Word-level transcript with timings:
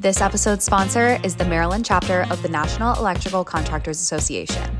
This 0.00 0.22
episode's 0.22 0.64
sponsor 0.64 1.20
is 1.22 1.36
the 1.36 1.44
Maryland 1.44 1.84
chapter 1.84 2.22
of 2.30 2.40
the 2.40 2.48
National 2.48 2.94
Electrical 2.94 3.44
Contractors 3.44 4.00
Association. 4.00 4.74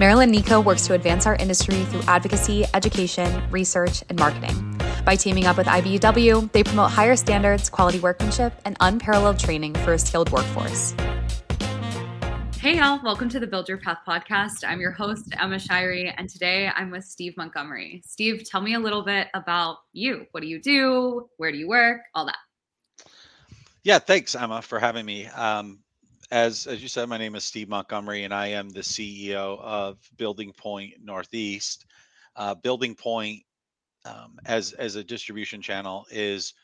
Maryland 0.00 0.34
NECA 0.34 0.64
works 0.64 0.84
to 0.88 0.94
advance 0.94 1.26
our 1.26 1.36
industry 1.36 1.84
through 1.84 2.02
advocacy, 2.08 2.64
education, 2.74 3.40
research, 3.52 4.02
and 4.08 4.18
marketing. 4.18 4.76
By 5.04 5.14
teaming 5.14 5.46
up 5.46 5.58
with 5.58 5.68
IBEW, 5.68 6.50
they 6.50 6.64
promote 6.64 6.90
higher 6.90 7.14
standards, 7.14 7.70
quality 7.70 8.00
workmanship, 8.00 8.52
and 8.64 8.76
unparalleled 8.80 9.38
training 9.38 9.74
for 9.74 9.92
a 9.92 9.98
skilled 10.00 10.32
workforce. 10.32 10.92
Hey, 12.58 12.78
y'all, 12.78 12.98
welcome 13.04 13.28
to 13.28 13.38
the 13.38 13.46
Build 13.46 13.68
Your 13.68 13.78
Path 13.78 13.98
podcast. 14.08 14.66
I'm 14.66 14.80
your 14.80 14.90
host, 14.90 15.32
Emma 15.38 15.56
Shirey, 15.56 16.12
and 16.16 16.28
today 16.28 16.68
I'm 16.74 16.90
with 16.90 17.04
Steve 17.04 17.36
Montgomery. 17.36 18.02
Steve, 18.04 18.42
tell 18.44 18.60
me 18.60 18.74
a 18.74 18.80
little 18.80 19.04
bit 19.04 19.28
about 19.34 19.76
you. 19.92 20.26
What 20.32 20.40
do 20.40 20.48
you 20.48 20.60
do? 20.60 21.28
Where 21.36 21.52
do 21.52 21.58
you 21.58 21.68
work? 21.68 22.00
All 22.16 22.26
that. 22.26 22.38
Yeah, 23.84 23.98
thanks, 23.98 24.34
Emma, 24.34 24.62
for 24.62 24.80
having 24.80 25.04
me. 25.04 25.26
Um, 25.26 25.80
as 26.30 26.66
as 26.66 26.82
you 26.82 26.88
said, 26.88 27.06
my 27.06 27.18
name 27.18 27.34
is 27.34 27.44
Steve 27.44 27.68
Montgomery, 27.68 28.24
and 28.24 28.32
I 28.32 28.46
am 28.46 28.70
the 28.70 28.80
CEO 28.80 29.60
of 29.60 29.98
Building 30.16 30.54
Point 30.54 30.94
Northeast. 31.02 31.84
Uh, 32.34 32.54
Building 32.54 32.94
Point, 32.94 33.42
um, 34.06 34.38
as 34.46 34.72
as 34.72 34.96
a 34.96 35.04
distribution 35.04 35.60
channel, 35.60 36.06
is 36.10 36.54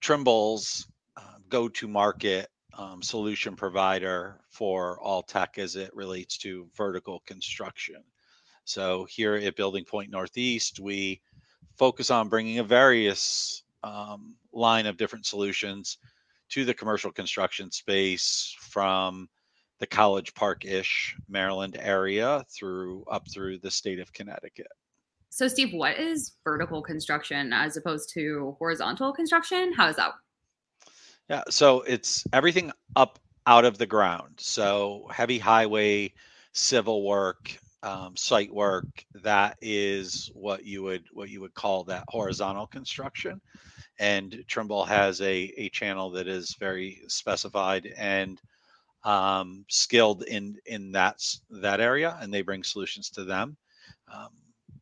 Trimble's 0.00 0.86
uh, 1.18 1.36
go-to-market 1.50 2.48
um, 2.78 3.02
solution 3.02 3.54
provider 3.54 4.40
for 4.48 4.98
all 5.02 5.22
tech 5.22 5.58
as 5.58 5.76
it 5.76 5.94
relates 5.94 6.38
to 6.38 6.66
vertical 6.74 7.20
construction. 7.26 8.02
So 8.64 9.04
here 9.04 9.34
at 9.34 9.56
Building 9.56 9.84
Point 9.84 10.10
Northeast, 10.10 10.80
we 10.80 11.20
focus 11.76 12.10
on 12.10 12.30
bringing 12.30 12.58
a 12.58 12.64
various 12.64 13.64
um, 13.82 14.34
line 14.54 14.86
of 14.86 14.96
different 14.96 15.26
solutions 15.26 15.98
to 16.52 16.64
the 16.66 16.74
commercial 16.74 17.10
construction 17.10 17.70
space 17.70 18.54
from 18.60 19.28
the 19.80 19.86
College 19.86 20.34
Park-ish 20.34 21.16
Maryland 21.28 21.76
area 21.80 22.44
through 22.54 23.04
up 23.10 23.24
through 23.32 23.58
the 23.58 23.70
state 23.70 23.98
of 23.98 24.12
Connecticut. 24.12 24.68
So 25.30 25.48
Steve, 25.48 25.72
what 25.72 25.98
is 25.98 26.32
vertical 26.44 26.82
construction 26.82 27.54
as 27.54 27.78
opposed 27.78 28.10
to 28.14 28.54
horizontal 28.58 29.12
construction? 29.14 29.72
How 29.72 29.88
is 29.88 29.96
that? 29.96 30.12
Yeah, 31.30 31.42
so 31.48 31.80
it's 31.82 32.24
everything 32.34 32.70
up 32.96 33.18
out 33.46 33.64
of 33.64 33.78
the 33.78 33.86
ground. 33.86 34.34
So 34.36 35.08
heavy 35.10 35.38
highway, 35.38 36.12
civil 36.52 37.02
work, 37.02 37.56
um, 37.82 38.14
site 38.14 38.52
work. 38.52 38.86
That 39.22 39.56
is 39.62 40.30
what 40.34 40.66
you 40.66 40.82
would 40.82 41.04
what 41.12 41.30
you 41.30 41.40
would 41.40 41.54
call 41.54 41.84
that 41.84 42.04
horizontal 42.08 42.66
construction 42.66 43.40
and 44.02 44.44
Trimble 44.48 44.84
has 44.84 45.20
a, 45.20 45.52
a 45.56 45.68
channel 45.70 46.10
that 46.10 46.26
is 46.28 46.56
very 46.58 47.02
specified 47.08 47.86
and 47.96 48.40
um, 49.04 49.64
skilled 49.68 50.24
in 50.24 50.56
in 50.66 50.92
that 50.92 51.20
that 51.50 51.80
area, 51.80 52.18
and 52.20 52.34
they 52.34 52.42
bring 52.42 52.64
solutions 52.64 53.10
to 53.10 53.24
them. 53.24 53.56
Um, 54.12 54.30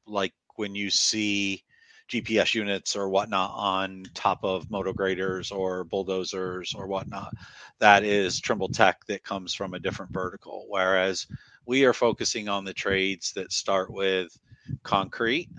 like 0.07 0.33
when 0.57 0.75
you 0.75 0.91
see 0.91 1.65
GPS 2.09 2.55
units 2.55 2.97
or 2.97 3.11
whatnot 3.11 3.53
on 3.55 4.05
top 4.15 4.41
of 4.43 4.71
motor 4.71 4.95
graders 4.95 5.53
or 5.53 5.85
bulldozers 5.85 6.75
or 6.75 6.87
whatnot, 6.87 7.35
that 7.79 8.05
is 8.05 8.41
Trimble 8.41 8.69
tech 8.69 9.05
that 9.07 9.25
comes 9.25 9.55
from 9.55 9.75
a 9.75 9.81
different 9.81 10.13
vertical. 10.13 10.67
Whereas 10.69 11.27
we 11.67 11.85
are 11.85 11.95
focusing 11.95 12.49
on 12.49 12.65
the 12.65 12.75
trades 12.75 13.33
that 13.35 13.53
start 13.53 13.93
with 13.93 14.37
concrete 14.83 15.51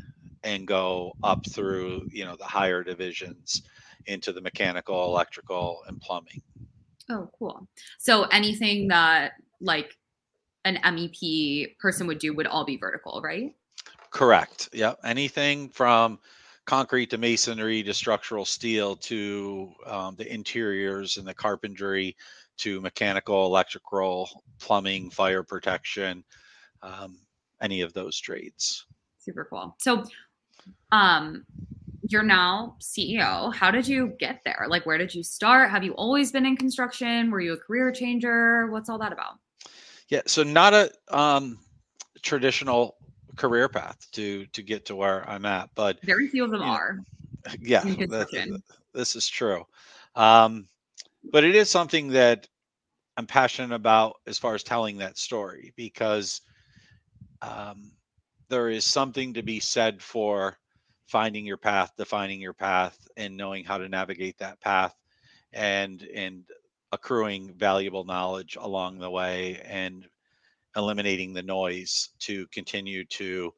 and 0.43 0.67
go 0.67 1.13
up 1.23 1.45
through 1.49 2.07
you 2.11 2.25
know 2.25 2.35
the 2.35 2.45
higher 2.45 2.83
divisions 2.83 3.63
into 4.07 4.31
the 4.31 4.41
mechanical 4.41 5.05
electrical 5.05 5.83
and 5.87 6.01
plumbing. 6.01 6.41
Oh 7.09 7.29
cool. 7.37 7.67
So 7.99 8.23
anything 8.25 8.87
that 8.89 9.33
like 9.59 9.95
an 10.65 10.79
mep 10.83 11.77
person 11.79 12.07
would 12.07 12.19
do 12.19 12.33
would 12.33 12.47
all 12.47 12.65
be 12.65 12.77
vertical 12.77 13.21
right? 13.23 13.55
Correct. 14.09 14.69
Yeah 14.73 14.93
anything 15.03 15.69
from 15.69 16.19
concrete 16.65 17.09
to 17.09 17.17
masonry 17.17 17.83
to 17.83 17.93
structural 17.93 18.45
steel 18.45 18.95
to 18.95 19.71
um, 19.85 20.15
the 20.15 20.31
interiors 20.31 21.17
and 21.17 21.27
the 21.27 21.33
carpentry 21.33 22.15
to 22.57 22.79
mechanical 22.81 23.45
electrical 23.45 24.29
plumbing 24.59 25.09
fire 25.09 25.43
protection 25.43 26.23
um, 26.83 27.19
any 27.61 27.81
of 27.81 27.93
those 27.93 28.19
trades. 28.19 28.85
Super 29.19 29.47
cool. 29.49 29.75
So 29.79 30.03
um, 30.91 31.45
you're 32.07 32.23
now 32.23 32.75
CEO. 32.79 33.53
How 33.53 33.71
did 33.71 33.87
you 33.87 34.13
get 34.19 34.41
there? 34.43 34.65
Like, 34.67 34.85
where 34.85 34.97
did 34.97 35.13
you 35.13 35.23
start? 35.23 35.69
Have 35.69 35.83
you 35.83 35.93
always 35.93 36.31
been 36.31 36.45
in 36.45 36.57
construction? 36.57 37.31
Were 37.31 37.41
you 37.41 37.53
a 37.53 37.57
career 37.57 37.91
changer? 37.91 38.67
What's 38.67 38.89
all 38.89 38.97
that 38.99 39.13
about? 39.13 39.39
Yeah, 40.09 40.21
so 40.25 40.43
not 40.43 40.73
a 40.73 40.91
um, 41.09 41.59
traditional 42.21 42.97
career 43.37 43.69
path 43.69 44.07
to 44.11 44.45
to 44.47 44.61
get 44.61 44.85
to 44.85 44.95
where 44.95 45.27
I'm 45.29 45.45
at, 45.45 45.69
but 45.73 46.01
very 46.03 46.27
few 46.27 46.43
of 46.43 46.51
them 46.51 46.61
are. 46.61 46.97
Know, 47.47 47.53
yeah, 47.61 47.81
that, 47.81 48.61
this 48.93 49.15
is 49.15 49.27
true. 49.27 49.65
Um, 50.15 50.67
but 51.31 51.43
it 51.43 51.55
is 51.55 51.69
something 51.69 52.09
that 52.09 52.47
I'm 53.17 53.25
passionate 53.25 53.73
about 53.73 54.17
as 54.27 54.37
far 54.37 54.55
as 54.55 54.63
telling 54.63 54.97
that 54.97 55.17
story 55.17 55.73
because 55.75 56.41
um, 57.41 57.91
there 58.51 58.69
is 58.69 58.83
something 58.83 59.33
to 59.33 59.41
be 59.41 59.61
said 59.61 60.01
for 60.01 60.57
finding 61.07 61.45
your 61.45 61.57
path, 61.57 61.93
defining 61.97 62.41
your 62.41 62.53
path, 62.53 63.07
and 63.15 63.35
knowing 63.35 63.63
how 63.63 63.77
to 63.77 63.89
navigate 63.89 64.37
that 64.37 64.59
path, 64.59 64.93
and 65.53 66.03
and 66.13 66.43
accruing 66.91 67.53
valuable 67.53 68.03
knowledge 68.03 68.57
along 68.59 68.99
the 68.99 69.09
way, 69.09 69.61
and 69.65 70.05
eliminating 70.75 71.33
the 71.33 71.41
noise 71.41 72.09
to 72.19 72.45
continue 72.47 73.05
to 73.05 73.53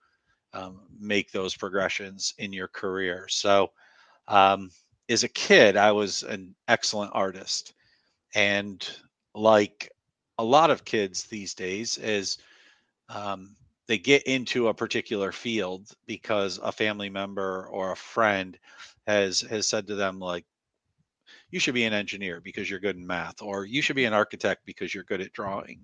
um, 0.54 0.82
make 1.00 1.32
those 1.32 1.58
progressions 1.58 2.36
in 2.38 2.54
your 2.54 2.68
career. 2.68 3.26
So, 3.30 3.72
um, 4.28 4.70
as 5.10 5.24
a 5.24 5.30
kid, 5.30 5.76
I 5.76 5.92
was 5.92 6.22
an 6.22 6.56
excellent 6.68 7.12
artist, 7.16 7.74
and 8.36 8.88
like 9.34 9.92
a 10.38 10.44
lot 10.44 10.70
of 10.70 10.86
kids 10.86 11.24
these 11.24 11.56
days, 11.56 11.98
is 11.98 12.38
um, 13.10 13.56
they 13.88 13.98
get 13.98 14.24
into 14.24 14.68
a 14.68 14.74
particular 14.74 15.32
field 15.32 15.90
because 16.06 16.60
a 16.64 16.72
family 16.72 17.10
member 17.10 17.68
or 17.68 17.92
a 17.92 17.98
friend 17.98 18.58
has 19.08 19.42
has 19.42 19.68
said 19.68 19.88
to 19.88 19.96
them 19.96 20.20
like 20.20 20.46
you 21.52 21.60
should 21.60 21.74
be 21.74 21.84
an 21.84 21.94
engineer 21.94 22.42
because 22.42 22.70
you're 22.70 22.80
good 22.80 22.96
in 22.96 23.06
math 23.06 23.42
or 23.42 23.66
you 23.66 23.82
should 23.82 23.96
be 23.96 24.06
an 24.06 24.14
architect 24.14 24.62
because 24.66 24.94
you're 24.94 25.04
good 25.04 25.22
at 25.22 25.34
drawing 25.34 25.80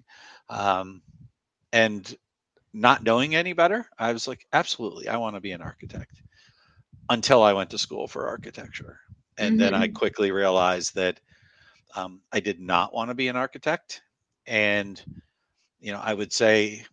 um, 0.50 1.02
and 1.74 2.18
not 2.74 3.04
knowing 3.04 3.36
any 3.36 3.54
better 3.54 3.86
i 3.98 4.14
was 4.14 4.28
like 4.28 4.46
absolutely 4.54 5.08
i 5.08 5.18
want 5.18 5.36
to 5.36 5.42
be 5.42 5.52
an 5.52 5.62
architect 5.62 6.22
until 7.09 7.44
i 7.44 7.54
went 7.54 7.70
to 7.70 7.78
school 7.78 8.08
for 8.08 8.28
architecture 8.28 9.00
and 9.38 9.54
mm-hmm. 9.54 9.59
then 9.59 9.74
i 9.74 9.88
mm-hmm. 9.88 9.94
quickly 9.94 10.32
realized 10.32 10.96
that 10.96 11.20
um, 11.96 12.22
i 12.32 12.40
did 12.40 12.59
not 12.59 12.94
want 12.94 13.09
to 13.09 13.16
be 13.16 13.28
an 13.28 13.36
architect 13.36 14.02
and 14.46 15.04
you 15.80 15.92
know 15.92 16.00
i 16.04 16.14
would 16.14 16.32
say 16.32 16.86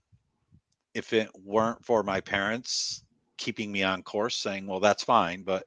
if 0.96 1.12
it 1.12 1.28
weren't 1.44 1.84
for 1.84 2.02
my 2.02 2.22
parents 2.22 3.04
keeping 3.36 3.70
me 3.70 3.82
on 3.82 4.02
course, 4.02 4.34
saying, 4.34 4.66
well, 4.66 4.80
that's 4.80 5.04
fine, 5.04 5.42
but 5.42 5.66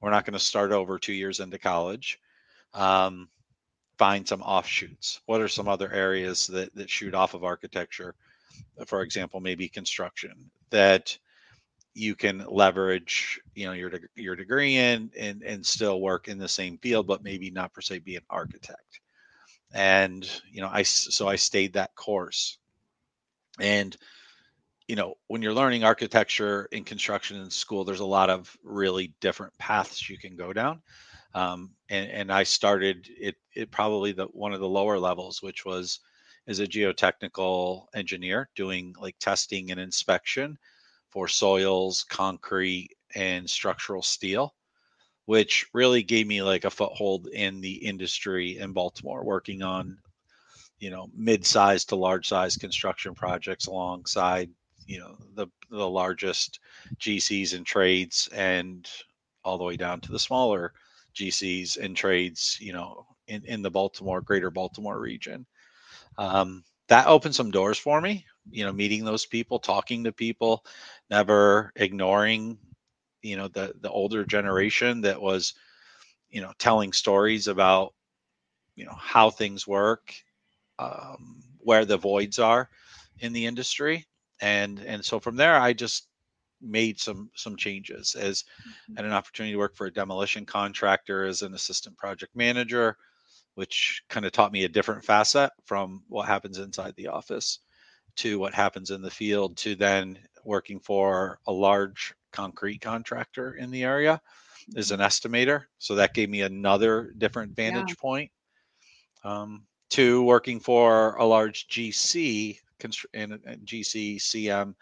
we're 0.00 0.10
not 0.10 0.24
going 0.24 0.32
to 0.32 0.44
start 0.44 0.72
over 0.72 0.98
two 0.98 1.12
years 1.12 1.38
into 1.38 1.58
college. 1.58 2.18
Um, 2.74 3.28
find 3.96 4.26
some 4.26 4.42
offshoots. 4.42 5.20
What 5.26 5.40
are 5.40 5.46
some 5.46 5.68
other 5.68 5.92
areas 5.92 6.48
that, 6.48 6.74
that 6.74 6.90
shoot 6.90 7.14
off 7.14 7.34
of 7.34 7.44
architecture? 7.44 8.16
For 8.86 9.02
example, 9.02 9.38
maybe 9.38 9.68
construction 9.68 10.50
that 10.70 11.16
you 11.94 12.16
can 12.16 12.44
leverage, 12.48 13.40
you 13.54 13.66
know, 13.66 13.72
your 13.72 13.92
your 14.16 14.34
degree 14.34 14.74
in 14.74 15.12
and 15.16 15.44
and 15.44 15.64
still 15.64 16.00
work 16.00 16.26
in 16.26 16.38
the 16.38 16.48
same 16.48 16.78
field, 16.78 17.06
but 17.06 17.22
maybe 17.22 17.52
not 17.52 17.72
per 17.72 17.80
se 17.80 18.00
be 18.00 18.16
an 18.16 18.22
architect. 18.28 19.00
And 19.72 20.28
you 20.50 20.60
know, 20.60 20.70
I 20.72 20.82
so 20.82 21.28
I 21.28 21.36
stayed 21.36 21.74
that 21.74 21.94
course, 21.94 22.58
and 23.60 23.96
you 24.88 24.96
know, 24.96 25.14
when 25.28 25.40
you're 25.40 25.54
learning 25.54 25.84
architecture 25.84 26.68
in 26.70 26.84
construction 26.84 27.40
in 27.40 27.50
school, 27.50 27.84
there's 27.84 28.00
a 28.00 28.04
lot 28.04 28.28
of 28.28 28.54
really 28.62 29.14
different 29.20 29.56
paths 29.58 30.08
you 30.10 30.18
can 30.18 30.36
go 30.36 30.52
down. 30.52 30.82
Um, 31.34 31.70
and, 31.88 32.10
and 32.10 32.32
I 32.32 32.42
started 32.42 33.08
it, 33.18 33.36
it 33.54 33.70
probably 33.70 34.12
the 34.12 34.26
one 34.26 34.52
of 34.52 34.60
the 34.60 34.68
lower 34.68 34.98
levels, 34.98 35.42
which 35.42 35.64
was 35.64 36.00
as 36.46 36.60
a 36.60 36.66
geotechnical 36.66 37.86
engineer 37.94 38.50
doing 38.54 38.94
like 39.00 39.16
testing 39.18 39.70
and 39.70 39.80
inspection 39.80 40.58
for 41.10 41.28
soils, 41.28 42.04
concrete, 42.08 42.90
and 43.14 43.48
structural 43.48 44.02
steel, 44.02 44.54
which 45.24 45.66
really 45.72 46.02
gave 46.02 46.26
me 46.26 46.42
like 46.42 46.64
a 46.64 46.70
foothold 46.70 47.26
in 47.28 47.60
the 47.60 47.74
industry 47.74 48.58
in 48.58 48.72
Baltimore, 48.72 49.24
working 49.24 49.62
on 49.62 49.98
you 50.78 50.90
know 50.90 51.08
mid-sized 51.16 51.88
to 51.88 51.96
large-sized 51.96 52.60
construction 52.60 53.14
projects 53.14 53.66
alongside 53.66 54.50
you 54.86 54.98
know 54.98 55.16
the 55.34 55.46
the 55.70 55.88
largest 55.88 56.60
GCs 56.98 57.54
and 57.54 57.66
trades 57.66 58.28
and 58.34 58.88
all 59.44 59.58
the 59.58 59.64
way 59.64 59.76
down 59.76 60.00
to 60.02 60.12
the 60.12 60.18
smaller 60.18 60.72
GCs 61.14 61.76
and 61.76 61.96
trades, 61.96 62.58
you 62.60 62.72
know, 62.72 63.06
in, 63.28 63.44
in 63.44 63.62
the 63.62 63.70
Baltimore, 63.70 64.20
greater 64.20 64.50
Baltimore 64.50 64.98
region. 65.00 65.46
Um, 66.18 66.64
that 66.88 67.06
opened 67.06 67.34
some 67.34 67.50
doors 67.50 67.78
for 67.78 68.00
me, 68.00 68.26
you 68.50 68.64
know, 68.64 68.72
meeting 68.72 69.04
those 69.04 69.26
people, 69.26 69.58
talking 69.58 70.04
to 70.04 70.12
people, 70.12 70.64
never 71.10 71.72
ignoring, 71.76 72.58
you 73.22 73.36
know, 73.36 73.48
the, 73.48 73.74
the 73.80 73.90
older 73.90 74.24
generation 74.24 75.00
that 75.02 75.20
was, 75.20 75.54
you 76.30 76.40
know, 76.40 76.52
telling 76.58 76.92
stories 76.92 77.48
about, 77.48 77.94
you 78.76 78.84
know, 78.84 78.96
how 78.98 79.30
things 79.30 79.66
work, 79.66 80.14
um, 80.78 81.42
where 81.60 81.84
the 81.84 81.96
voids 81.96 82.38
are 82.38 82.68
in 83.20 83.32
the 83.32 83.46
industry. 83.46 84.06
And, 84.44 84.78
and 84.80 85.02
so 85.02 85.18
from 85.18 85.36
there, 85.36 85.56
I 85.56 85.72
just 85.72 86.08
made 86.60 86.98
some 86.98 87.30
some 87.34 87.56
changes 87.56 88.14
as 88.14 88.42
mm-hmm. 88.42 88.96
had 88.96 89.04
an 89.04 89.12
opportunity 89.12 89.52
to 89.52 89.58
work 89.58 89.76
for 89.76 89.86
a 89.86 89.92
demolition 89.92 90.46
contractor 90.46 91.24
as 91.24 91.42
an 91.42 91.54
assistant 91.54 91.96
project 91.96 92.34
manager 92.34 92.96
which 93.54 94.02
kind 94.08 94.26
of 94.26 94.32
taught 94.32 94.52
me 94.52 94.64
a 94.64 94.68
different 94.68 95.04
facet 95.04 95.50
from 95.64 96.02
what 96.08 96.26
happens 96.26 96.58
inside 96.58 96.94
the 96.96 97.06
office 97.06 97.60
to 98.16 98.38
what 98.38 98.54
happens 98.54 98.90
in 98.90 99.02
the 99.02 99.10
field 99.10 99.56
to 99.56 99.74
then 99.74 100.18
working 100.44 100.80
for 100.80 101.38
a 101.46 101.52
large 101.52 102.14
concrete 102.32 102.80
contractor 102.80 103.54
in 103.54 103.70
the 103.70 103.84
area 103.84 104.20
as 104.76 104.90
an 104.90 105.00
mm-hmm. 105.00 105.06
estimator 105.06 105.64
so 105.78 105.94
that 105.94 106.14
gave 106.14 106.30
me 106.30 106.40
another 106.40 107.12
different 107.18 107.54
vantage 107.54 107.90
yeah. 107.90 108.00
point 108.00 108.30
um, 109.22 109.64
to 109.90 110.22
working 110.24 110.60
for 110.60 111.14
a 111.16 111.24
large 111.24 111.68
gc 111.68 112.58
and 112.82 113.40
gc 113.64 114.16
cm 114.16 114.74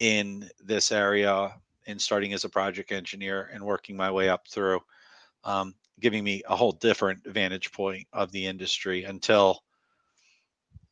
in 0.00 0.48
this 0.64 0.90
area 0.90 1.54
and 1.86 2.00
starting 2.00 2.32
as 2.32 2.44
a 2.44 2.48
project 2.48 2.92
engineer 2.92 3.50
and 3.52 3.62
working 3.62 3.96
my 3.96 4.10
way 4.10 4.28
up 4.28 4.46
through, 4.48 4.80
um, 5.44 5.74
giving 6.00 6.24
me 6.24 6.42
a 6.48 6.56
whole 6.56 6.72
different 6.72 7.24
vantage 7.26 7.72
point 7.72 8.06
of 8.12 8.30
the 8.32 8.46
industry 8.46 9.04
until 9.04 9.62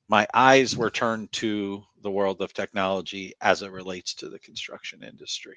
my 0.08 0.26
eyes 0.34 0.76
were 0.76 0.90
turned 0.90 1.30
to 1.32 1.82
the 2.02 2.10
world 2.10 2.40
of 2.40 2.52
technology 2.52 3.32
as 3.40 3.62
it 3.62 3.70
relates 3.70 4.14
to 4.14 4.28
the 4.28 4.38
construction 4.38 5.02
industry. 5.02 5.56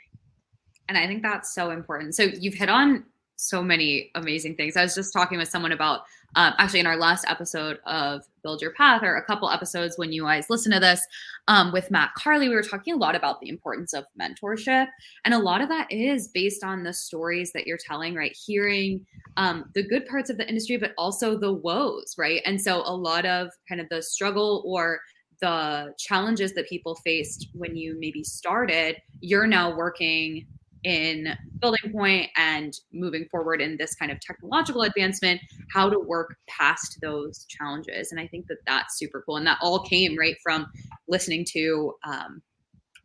And 0.89 0.98
I 0.98 1.07
think 1.07 1.24
that's 1.24 1.56
so 1.56 1.71
important. 1.71 2.13
So 2.16 2.24
you've 2.24 2.54
hit 2.54 2.69
on 2.69 3.06
so 3.36 3.63
many 3.63 4.12
amazing 4.16 4.56
things. 4.56 4.77
I 4.77 4.83
was 4.83 4.94
just 4.94 5.13
talking 5.13 5.38
with 5.38 5.50
someone 5.50 5.71
about 5.71 6.01
um, 6.35 6.53
actually 6.57 6.80
in 6.80 6.88
our 6.88 6.97
last 6.97 7.25
episode 7.27 7.80
of 7.85 8.24
Build 8.41 8.62
Your 8.62 8.71
Path, 8.71 9.03
or 9.03 9.15
a 9.15 9.25
couple 9.25 9.50
episodes 9.50 9.97
when 9.97 10.12
you 10.12 10.24
guys 10.24 10.50
listen 10.50 10.71
to 10.71 10.80
this 10.80 11.06
um, 11.47 11.71
with 11.71 11.91
Matt 11.91 12.12
Carley, 12.18 12.50
we 12.50 12.56
were 12.56 12.63
talking 12.63 12.94
a 12.94 12.97
lot 12.97 13.15
about 13.15 13.39
the 13.39 13.50
importance 13.50 13.94
of 13.94 14.06
mentorship. 14.19 14.88
And 15.25 15.33
a 15.33 15.39
lot 15.39 15.62
of 15.62 15.69
that 15.69 15.88
is 15.91 16.27
based 16.27 16.63
on 16.63 16.83
the 16.83 16.94
stories 16.94 17.51
that 17.53 17.68
you're 17.68 17.77
telling, 17.77 18.15
right? 18.15 18.35
Hearing 18.35 19.06
um, 19.38 19.65
the 19.75 19.83
good 19.83 20.06
parts 20.07 20.30
of 20.30 20.38
the 20.38 20.47
industry, 20.47 20.77
but 20.77 20.94
also 20.97 21.38
the 21.38 21.53
woes, 21.53 22.15
right? 22.18 22.41
And 22.45 22.59
so 22.59 22.81
a 22.85 22.95
lot 22.95 23.25
of 23.25 23.50
kind 23.68 23.80
of 23.80 23.88
the 23.89 24.01
struggle 24.01 24.63
or 24.65 25.00
the 25.41 25.94
challenges 25.97 26.53
that 26.53 26.69
people 26.69 26.95
faced 26.95 27.50
when 27.53 27.75
you 27.75 27.97
maybe 28.00 28.24
started, 28.24 28.97
you're 29.19 29.47
now 29.47 29.75
working 29.75 30.47
in 30.83 31.30
building 31.59 31.91
point 31.91 32.30
and 32.35 32.74
moving 32.91 33.25
forward 33.31 33.62
in 33.62 33.77
this 33.77 33.95
kind 33.95 34.12
of 34.12 34.19
technological 34.19 34.81
advancement 34.83 35.39
how 35.71 35.89
to 35.89 36.00
work 36.00 36.35
past 36.47 36.97
those 37.01 37.45
challenges. 37.45 38.12
And 38.12 38.19
i 38.19 38.27
think 38.27 38.47
that 38.47 38.57
that's 38.65 38.97
super 38.97 39.24
cool. 39.25 39.38
And 39.38 39.47
that 39.47 39.59
all 39.62 39.83
came 39.83 40.18
right 40.18 40.35
from 40.44 40.68
listening 41.07 41.45
to 41.53 41.94
um, 42.06 42.41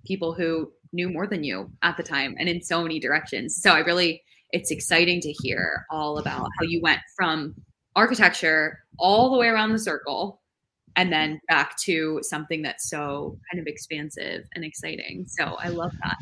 people 0.07 0.35
who 0.35 0.73
knew 0.93 1.11
more 1.11 1.27
than 1.27 1.45
you 1.45 1.71
at 1.83 1.97
the 1.97 2.03
time 2.03 2.35
and 2.39 2.49
in 2.49 2.63
so 2.63 2.83
many 2.83 2.99
directions. 2.99 3.61
So 3.61 3.71
i 3.73 3.81
really 3.81 4.23
it's 4.51 4.71
exciting 4.71 5.21
to 5.21 5.33
hear 5.43 5.85
all 5.91 6.19
about 6.19 6.49
how 6.59 6.65
you 6.65 6.81
went 6.83 7.01
from 7.15 7.55
architecture 7.95 8.79
all 8.99 9.31
the 9.31 9.37
way 9.37 9.49
around 9.49 9.73
the 9.73 9.79
circle 9.79 10.41
and 10.97 11.13
then 11.13 11.39
back 11.49 11.77
to 11.77 12.19
something 12.23 12.63
that's 12.63 12.89
so 12.89 13.39
kind 13.53 13.61
of 13.61 13.67
expansive 13.67 14.45
and 14.55 14.65
exciting. 14.65 15.27
So 15.29 15.57
i 15.61 15.69
love 15.69 15.93
that 16.03 16.17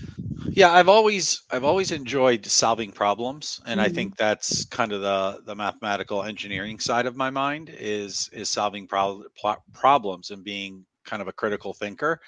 yeah, 0.51 0.73
I've 0.73 0.89
always 0.89 1.43
I've 1.51 1.65
always 1.65 1.93
enjoyed 1.93 2.45
solving 2.47 2.93
problems, 2.93 3.61
and 3.67 3.81
mm-hmm. 3.81 3.91
I 3.91 3.93
think 3.93 4.17
that's 4.17 4.65
kind 4.67 4.93
of 4.93 5.01
the 5.01 5.41
the 5.45 5.55
mathematical 5.55 6.23
engineering 6.23 6.79
side 6.79 7.07
of 7.07 7.17
my 7.17 7.31
mind 7.31 7.71
is 7.77 8.29
is 8.33 8.49
solving 8.49 8.87
pro- 8.87 9.25
problems 9.73 10.31
and 10.31 10.45
being 10.45 10.85
kind 11.05 11.23
of 11.23 11.29
a 11.29 11.33
critical 11.33 11.73
thinker, 11.73 12.21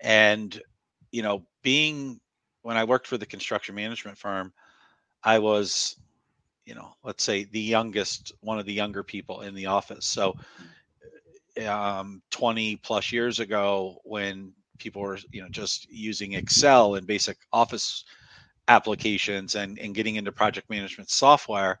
and 0.00 0.60
you 1.12 1.22
know, 1.22 1.44
being 1.62 2.20
when 2.62 2.76
I 2.76 2.84
worked 2.84 3.06
for 3.06 3.16
the 3.16 3.26
construction 3.26 3.74
management 3.74 4.18
firm, 4.18 4.52
I 5.22 5.38
was, 5.38 5.96
you 6.64 6.74
know, 6.74 6.94
let's 7.04 7.22
say 7.22 7.44
the 7.44 7.60
youngest, 7.60 8.32
one 8.40 8.58
of 8.58 8.66
the 8.66 8.72
younger 8.72 9.02
people 9.02 9.42
in 9.42 9.54
the 9.54 9.66
office. 9.66 10.04
So, 10.04 10.34
um, 11.66 12.22
20 12.32 12.76
plus 12.76 13.12
years 13.12 13.40
ago, 13.40 13.98
when 14.04 14.52
people 14.78 15.02
were 15.02 15.18
you 15.30 15.42
know 15.42 15.48
just 15.48 15.90
using 15.90 16.34
excel 16.34 16.94
and 16.96 17.06
basic 17.06 17.36
office 17.52 18.04
applications 18.68 19.54
and 19.54 19.78
and 19.78 19.94
getting 19.94 20.16
into 20.16 20.32
project 20.32 20.68
management 20.70 21.10
software 21.10 21.78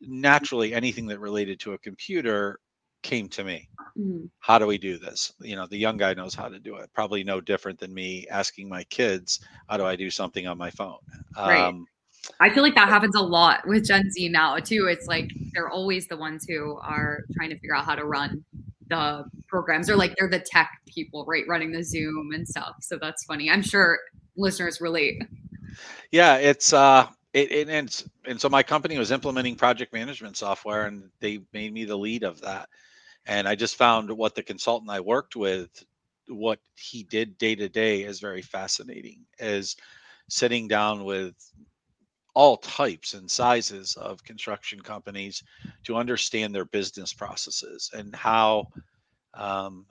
naturally 0.00 0.74
anything 0.74 1.06
that 1.06 1.18
related 1.18 1.58
to 1.60 1.72
a 1.72 1.78
computer 1.78 2.58
came 3.02 3.28
to 3.28 3.44
me 3.44 3.68
mm-hmm. 3.98 4.26
how 4.38 4.58
do 4.58 4.66
we 4.66 4.78
do 4.78 4.98
this 4.98 5.32
you 5.40 5.56
know 5.56 5.66
the 5.66 5.76
young 5.76 5.96
guy 5.96 6.14
knows 6.14 6.34
how 6.34 6.48
to 6.48 6.58
do 6.58 6.76
it 6.76 6.90
probably 6.94 7.24
no 7.24 7.40
different 7.40 7.78
than 7.78 7.92
me 7.92 8.26
asking 8.30 8.68
my 8.68 8.84
kids 8.84 9.40
how 9.68 9.76
do 9.76 9.84
i 9.84 9.96
do 9.96 10.10
something 10.10 10.46
on 10.46 10.58
my 10.58 10.70
phone 10.70 10.98
right. 11.36 11.60
Um, 11.60 11.86
I 12.38 12.50
feel 12.50 12.62
like 12.62 12.74
that 12.74 12.88
happens 12.88 13.14
a 13.16 13.20
lot 13.20 13.66
with 13.66 13.86
Gen 13.86 14.10
Z 14.10 14.28
now 14.28 14.58
too. 14.58 14.88
It's 14.90 15.06
like 15.06 15.30
they're 15.52 15.70
always 15.70 16.06
the 16.06 16.18
ones 16.18 16.44
who 16.46 16.76
are 16.82 17.24
trying 17.34 17.48
to 17.48 17.56
figure 17.56 17.74
out 17.74 17.86
how 17.86 17.94
to 17.94 18.04
run 18.04 18.44
the 18.90 19.24
programs 19.48 19.88
or 19.88 19.96
like 19.96 20.14
they're 20.18 20.28
the 20.28 20.40
tech 20.40 20.70
people, 20.86 21.24
right? 21.26 21.44
Running 21.48 21.72
the 21.72 21.82
Zoom 21.82 22.32
and 22.32 22.46
stuff. 22.46 22.76
So 22.80 22.98
that's 23.00 23.24
funny. 23.24 23.48
I'm 23.50 23.62
sure 23.62 23.98
listeners 24.36 24.80
relate. 24.80 25.22
Yeah, 26.10 26.36
it's 26.36 26.72
uh 26.72 27.06
it, 27.32 27.50
it 27.50 27.68
and 27.68 28.04
and 28.26 28.40
so 28.40 28.48
my 28.48 28.62
company 28.62 28.98
was 28.98 29.10
implementing 29.10 29.56
project 29.56 29.92
management 29.92 30.36
software 30.36 30.86
and 30.86 31.10
they 31.20 31.40
made 31.52 31.72
me 31.72 31.84
the 31.84 31.96
lead 31.96 32.24
of 32.24 32.40
that. 32.42 32.68
And 33.26 33.46
I 33.48 33.54
just 33.54 33.76
found 33.76 34.10
what 34.10 34.34
the 34.34 34.42
consultant 34.42 34.90
I 34.90 35.00
worked 35.00 35.36
with 35.36 35.68
what 36.28 36.58
he 36.76 37.02
did 37.04 37.38
day 37.38 37.54
to 37.54 37.68
day 37.68 38.02
is 38.02 38.20
very 38.20 38.42
fascinating 38.42 39.24
is 39.38 39.76
sitting 40.28 40.68
down 40.68 41.04
with 41.04 41.34
all 42.34 42.56
types 42.56 43.14
and 43.14 43.30
sizes 43.30 43.94
of 43.96 44.22
construction 44.22 44.80
companies 44.80 45.42
to 45.84 45.96
understand 45.96 46.54
their 46.54 46.64
business 46.66 47.12
processes 47.12 47.90
and 47.92 48.14
how 48.14 48.66
um, 49.34 49.86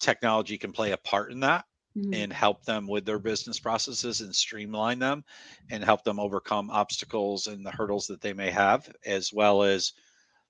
technology 0.00 0.56
can 0.58 0.72
play 0.72 0.92
a 0.92 0.96
part 0.98 1.32
in 1.32 1.40
that 1.40 1.64
mm-hmm. 1.96 2.14
and 2.14 2.32
help 2.32 2.64
them 2.64 2.86
with 2.86 3.04
their 3.04 3.18
business 3.18 3.58
processes 3.58 4.20
and 4.20 4.34
streamline 4.34 4.98
them 4.98 5.24
and 5.70 5.84
help 5.84 6.04
them 6.04 6.20
overcome 6.20 6.70
obstacles 6.70 7.46
and 7.46 7.64
the 7.64 7.70
hurdles 7.70 8.06
that 8.06 8.20
they 8.20 8.32
may 8.32 8.50
have 8.50 8.90
as 9.04 9.32
well 9.32 9.62
as 9.62 9.92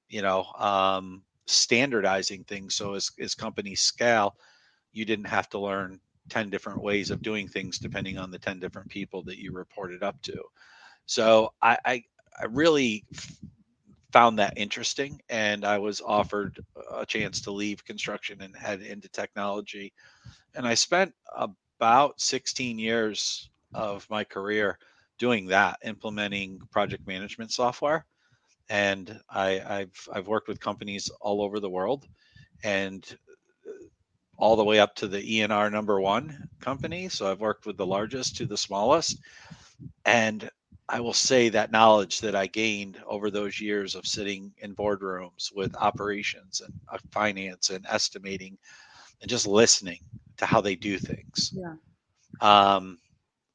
you 0.08 0.22
know 0.22 0.44
um, 0.58 1.22
standardizing 1.46 2.44
things 2.44 2.74
so 2.74 2.94
as, 2.94 3.10
as 3.20 3.34
companies 3.34 3.80
scale 3.80 4.36
you 4.92 5.04
didn't 5.04 5.26
have 5.26 5.48
to 5.48 5.58
learn 5.58 6.00
10 6.28 6.50
different 6.50 6.82
ways 6.82 7.10
of 7.10 7.22
doing 7.22 7.48
things 7.48 7.78
depending 7.78 8.18
on 8.18 8.30
the 8.30 8.38
10 8.38 8.58
different 8.60 8.88
people 8.88 9.22
that 9.22 9.38
you 9.38 9.52
reported 9.52 10.02
up 10.02 10.20
to 10.22 10.38
so 11.08 11.54
I, 11.62 11.78
I, 11.86 12.04
I 12.38 12.44
really 12.44 13.04
found 14.12 14.38
that 14.38 14.54
interesting, 14.56 15.20
and 15.30 15.64
I 15.64 15.78
was 15.78 16.02
offered 16.02 16.60
a 16.94 17.06
chance 17.06 17.40
to 17.42 17.50
leave 17.50 17.84
construction 17.84 18.42
and 18.42 18.54
head 18.54 18.82
into 18.82 19.08
technology. 19.08 19.92
And 20.54 20.66
I 20.66 20.74
spent 20.74 21.14
about 21.34 22.20
16 22.20 22.78
years 22.78 23.48
of 23.72 24.06
my 24.10 24.22
career 24.22 24.78
doing 25.18 25.46
that, 25.46 25.78
implementing 25.82 26.60
project 26.70 27.06
management 27.06 27.52
software. 27.52 28.04
And 28.68 29.18
I, 29.30 29.60
I've 29.66 30.08
I've 30.12 30.28
worked 30.28 30.48
with 30.48 30.60
companies 30.60 31.10
all 31.22 31.40
over 31.40 31.58
the 31.58 31.70
world, 31.70 32.06
and 32.64 33.02
all 34.36 34.56
the 34.56 34.64
way 34.64 34.78
up 34.78 34.94
to 34.96 35.08
the 35.08 35.20
ENR 35.20 35.72
number 35.72 36.00
one 36.00 36.48
company. 36.60 37.08
So 37.08 37.30
I've 37.30 37.40
worked 37.40 37.66
with 37.66 37.78
the 37.78 37.86
largest 37.86 38.36
to 38.36 38.46
the 38.46 38.56
smallest. 38.58 39.18
And 40.04 40.50
I 40.88 41.00
will 41.00 41.12
say 41.12 41.50
that 41.50 41.70
knowledge 41.70 42.20
that 42.20 42.34
I 42.34 42.46
gained 42.46 42.98
over 43.06 43.30
those 43.30 43.60
years 43.60 43.94
of 43.94 44.06
sitting 44.06 44.52
in 44.58 44.74
boardrooms 44.74 45.54
with 45.54 45.76
operations 45.76 46.62
and 46.62 46.72
uh, 46.90 46.98
finance 47.10 47.70
and 47.70 47.84
estimating 47.88 48.56
and 49.20 49.28
just 49.28 49.46
listening 49.46 50.00
to 50.38 50.46
how 50.46 50.60
they 50.60 50.74
do 50.74 50.98
things. 50.98 51.52
Yeah. 51.54 51.74
Um, 52.40 52.98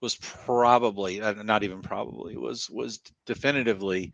was 0.01 0.15
probably 0.17 1.21
uh, 1.21 1.41
not 1.43 1.63
even 1.63 1.81
probably 1.81 2.35
was 2.35 2.69
was 2.69 2.99
definitively 3.25 4.11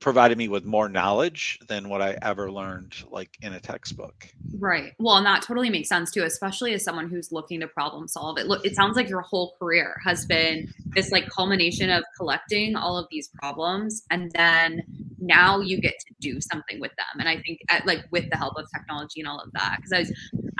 provided 0.00 0.38
me 0.38 0.48
with 0.48 0.64
more 0.64 0.88
knowledge 0.88 1.58
than 1.66 1.88
what 1.88 2.00
I 2.00 2.16
ever 2.22 2.50
learned 2.52 2.94
like 3.10 3.36
in 3.42 3.52
a 3.52 3.60
textbook. 3.60 4.28
Right. 4.58 4.92
Well, 4.98 5.16
and 5.16 5.26
that 5.26 5.42
totally 5.42 5.70
makes 5.70 5.88
sense 5.88 6.12
too, 6.12 6.22
especially 6.22 6.72
as 6.72 6.84
someone 6.84 7.08
who's 7.08 7.32
looking 7.32 7.60
to 7.60 7.68
problem 7.68 8.06
solve. 8.06 8.38
It 8.38 8.46
look 8.46 8.64
it 8.64 8.76
sounds 8.76 8.96
like 8.96 9.08
your 9.08 9.22
whole 9.22 9.56
career 9.58 9.96
has 10.04 10.24
been 10.26 10.72
this 10.94 11.10
like 11.10 11.28
culmination 11.28 11.90
of 11.90 12.04
collecting 12.16 12.76
all 12.76 12.96
of 12.96 13.06
these 13.10 13.28
problems 13.40 14.02
and 14.10 14.30
then 14.32 14.82
now 15.18 15.58
you 15.58 15.80
get 15.80 15.94
to 16.06 16.14
do 16.20 16.40
something 16.40 16.80
with 16.80 16.92
them. 16.96 17.18
And 17.18 17.28
I 17.28 17.40
think 17.42 17.60
at, 17.68 17.84
like 17.84 18.04
with 18.12 18.30
the 18.30 18.36
help 18.36 18.54
of 18.56 18.66
technology 18.72 19.20
and 19.20 19.28
all 19.28 19.40
of 19.40 19.50
that 19.52 19.78
because 19.78 19.92
as 19.92 20.12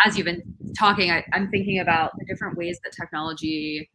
as 0.05 0.17
you've 0.17 0.27
been 0.27 0.43
talking, 0.77 1.11
I, 1.11 1.25
I'm 1.33 1.49
thinking 1.51 1.79
about 1.79 2.13
the 2.19 2.25
different 2.25 2.57
ways 2.57 2.79
that 2.85 2.93
technology 2.93 3.89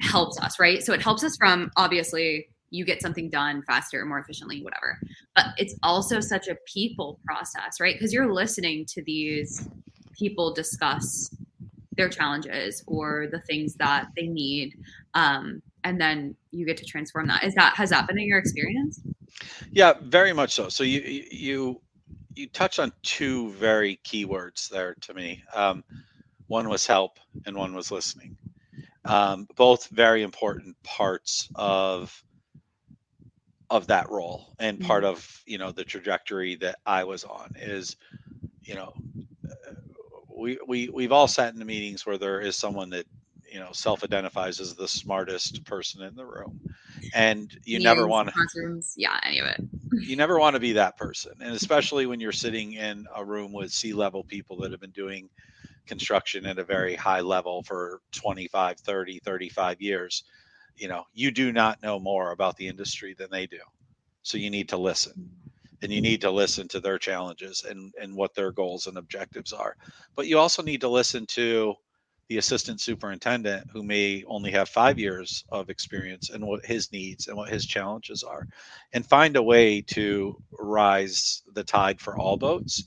helps 0.00 0.38
us, 0.40 0.58
right? 0.58 0.82
So 0.82 0.92
it 0.92 1.02
helps 1.02 1.22
us 1.22 1.36
from 1.36 1.70
obviously 1.76 2.48
you 2.72 2.86
get 2.86 3.02
something 3.02 3.28
done 3.28 3.62
faster, 3.62 4.04
more 4.06 4.18
efficiently, 4.18 4.62
whatever. 4.62 4.98
But 5.36 5.46
it's 5.58 5.74
also 5.82 6.20
such 6.20 6.48
a 6.48 6.56
people 6.66 7.20
process, 7.24 7.78
right? 7.80 7.94
Because 7.94 8.12
you're 8.12 8.32
listening 8.32 8.86
to 8.86 9.02
these 9.02 9.68
people 10.18 10.54
discuss 10.54 11.34
their 11.96 12.08
challenges 12.08 12.82
or 12.86 13.28
the 13.30 13.40
things 13.40 13.74
that 13.74 14.08
they 14.16 14.26
need. 14.26 14.74
Um, 15.12 15.62
and 15.84 16.00
then 16.00 16.34
you 16.50 16.64
get 16.64 16.78
to 16.78 16.86
transform 16.86 17.26
that. 17.28 17.44
Is 17.44 17.54
that 17.54 17.74
has 17.76 17.90
that 17.90 18.06
been 18.08 18.18
in 18.18 18.26
your 18.26 18.38
experience? 18.38 19.00
Yeah, 19.70 19.94
very 20.02 20.32
much 20.32 20.54
so. 20.54 20.70
So 20.70 20.82
you 20.82 21.00
you 21.30 21.82
you 22.34 22.48
touch 22.48 22.78
on 22.78 22.92
two 23.02 23.50
very 23.52 23.96
key 24.02 24.24
words 24.24 24.70
there 24.70 24.94
to 25.02 25.12
me. 25.12 25.42
Um, 25.54 25.84
one 26.46 26.70
was 26.70 26.86
help, 26.86 27.18
and 27.44 27.54
one 27.54 27.74
was 27.74 27.90
listening. 27.90 28.36
Um, 29.04 29.46
both 29.56 29.88
very 29.88 30.22
important 30.22 30.80
parts 30.82 31.48
of 31.54 32.22
of 33.72 33.86
that 33.86 34.10
role 34.10 34.54
and 34.58 34.78
part 34.80 35.02
mm-hmm. 35.02 35.12
of 35.12 35.42
you 35.46 35.56
know 35.56 35.72
the 35.72 35.82
trajectory 35.82 36.56
that 36.56 36.76
I 36.84 37.04
was 37.04 37.24
on 37.24 37.52
is 37.56 37.96
you 38.62 38.74
know 38.74 38.92
we 40.28 40.58
we 40.68 40.90
we've 40.90 41.10
all 41.10 41.26
sat 41.26 41.54
in 41.54 41.58
the 41.58 41.64
meetings 41.64 42.04
where 42.04 42.18
there 42.18 42.38
is 42.38 42.54
someone 42.54 42.90
that 42.90 43.06
you 43.50 43.58
know 43.58 43.70
self-identifies 43.72 44.60
as 44.60 44.74
the 44.74 44.86
smartest 44.86 45.64
person 45.64 46.02
in 46.02 46.14
the 46.14 46.24
room 46.26 46.60
and 47.14 47.58
you 47.64 47.80
never 47.80 48.06
want 48.06 48.28
to 48.28 48.82
yeah 48.94 49.18
any 49.22 49.38
of 49.38 49.46
it 49.46 49.64
you 49.90 50.16
never 50.16 50.38
want 50.44 50.52
to 50.52 50.60
be 50.60 50.72
that 50.72 50.98
person 50.98 51.32
and 51.40 51.54
especially 51.54 52.04
when 52.04 52.20
you're 52.20 52.30
sitting 52.30 52.74
in 52.74 53.06
a 53.16 53.24
room 53.24 53.52
with 53.52 53.72
c-level 53.72 54.22
people 54.22 54.58
that 54.58 54.70
have 54.70 54.80
been 54.80 54.90
doing 54.90 55.30
construction 55.86 56.44
at 56.44 56.58
a 56.58 56.64
very 56.64 56.94
high 56.94 57.22
level 57.22 57.62
for 57.62 58.02
25 58.12 58.78
30 58.80 59.18
35 59.20 59.80
years 59.80 60.24
you 60.76 60.88
know 60.88 61.04
you 61.12 61.30
do 61.30 61.52
not 61.52 61.82
know 61.82 61.98
more 61.98 62.32
about 62.32 62.56
the 62.56 62.68
industry 62.68 63.14
than 63.14 63.30
they 63.30 63.46
do. 63.46 63.60
So 64.22 64.38
you 64.38 64.50
need 64.50 64.68
to 64.70 64.76
listen 64.76 65.30
and 65.82 65.92
you 65.92 66.00
need 66.00 66.20
to 66.20 66.30
listen 66.30 66.68
to 66.68 66.80
their 66.80 66.98
challenges 66.98 67.64
and 67.68 67.92
and 68.00 68.14
what 68.14 68.34
their 68.34 68.52
goals 68.52 68.86
and 68.86 68.98
objectives 68.98 69.52
are. 69.52 69.76
But 70.16 70.26
you 70.26 70.38
also 70.38 70.62
need 70.62 70.80
to 70.82 70.88
listen 70.88 71.26
to 71.28 71.74
the 72.28 72.38
assistant 72.38 72.80
superintendent 72.80 73.68
who 73.72 73.82
may 73.82 74.24
only 74.26 74.50
have 74.52 74.68
five 74.68 74.98
years 74.98 75.44
of 75.50 75.68
experience 75.68 76.30
and 76.30 76.46
what 76.46 76.64
his 76.64 76.90
needs 76.92 77.28
and 77.28 77.36
what 77.36 77.50
his 77.50 77.66
challenges 77.66 78.22
are 78.22 78.46
and 78.94 79.04
find 79.04 79.36
a 79.36 79.42
way 79.42 79.82
to 79.82 80.40
rise 80.58 81.42
the 81.54 81.64
tide 81.64 82.00
for 82.00 82.16
all 82.16 82.36
boats 82.36 82.84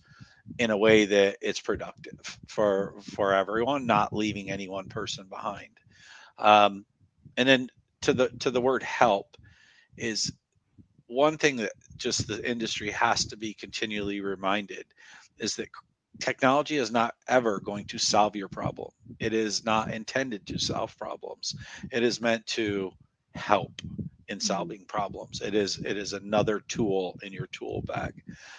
in 0.59 0.71
a 0.71 0.77
way 0.77 1.05
that 1.05 1.37
it's 1.41 1.59
productive 1.59 2.39
for 2.47 2.95
for 3.01 3.33
everyone 3.33 3.85
not 3.85 4.13
leaving 4.13 4.49
any 4.49 4.69
one 4.69 4.87
person 4.87 5.25
behind. 5.27 5.69
Um, 6.37 6.85
and 7.37 7.47
then 7.47 7.69
to 8.05 8.13
the 8.13 8.29
to 8.39 8.51
the 8.51 8.61
word 8.61 8.83
help 8.83 9.35
is 9.97 10.31
one 11.07 11.37
thing 11.37 11.55
that 11.55 11.71
just 11.97 12.27
the 12.27 12.47
industry 12.47 12.91
has 12.91 13.25
to 13.25 13.35
be 13.35 13.53
continually 13.53 14.21
reminded 14.21 14.85
is 15.39 15.55
that 15.55 15.69
technology 16.19 16.77
is 16.77 16.91
not 16.91 17.15
ever 17.27 17.59
going 17.59 17.85
to 17.85 17.97
solve 17.97 18.35
your 18.35 18.47
problem. 18.47 18.91
It 19.19 19.33
is 19.33 19.65
not 19.65 19.91
intended 19.91 20.45
to 20.47 20.59
solve 20.59 20.95
problems. 20.97 21.55
It 21.91 22.03
is 22.03 22.21
meant 22.21 22.45
to 22.47 22.91
help 23.33 23.81
in 24.27 24.37
mm-hmm. 24.37 24.39
solving 24.39 24.85
problems. 24.85 25.41
It 25.41 25.55
is 25.55 25.79
it 25.79 25.97
is 25.97 26.13
another 26.13 26.59
tool 26.67 27.17
in 27.23 27.33
your 27.33 27.47
tool 27.47 27.81
bag. 27.87 28.13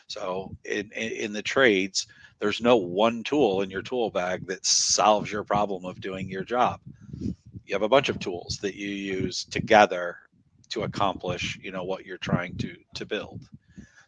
So 0.09 0.57
in 0.65 0.91
in 0.91 1.33
the 1.33 1.43
trades, 1.43 2.09
there's 2.41 2.61
no 2.61 2.75
one 2.75 3.23
tool 3.23 3.63
in 3.63 3.71
your 3.71 3.83
tool 3.83 4.11
bag 4.11 4.49
that 4.49 4.67
solves 4.67 5.31
your 5.31 5.45
problem 5.45 5.85
of 5.85 6.01
doing 6.01 6.29
your 6.29 6.45
job 6.45 6.81
you 7.67 7.75
have 7.75 7.83
a 7.83 7.89
bunch 7.89 8.09
of 8.09 8.19
tools 8.19 8.59
that 8.63 8.75
you 8.75 8.89
use 8.89 9.45
together 9.45 10.17
to 10.69 10.83
accomplish 10.83 11.59
you 11.63 11.71
know 11.71 11.85
what 11.85 12.05
you're 12.05 12.19
trying 12.19 12.57
to 12.59 12.75
to 12.95 13.05
build. 13.05 13.49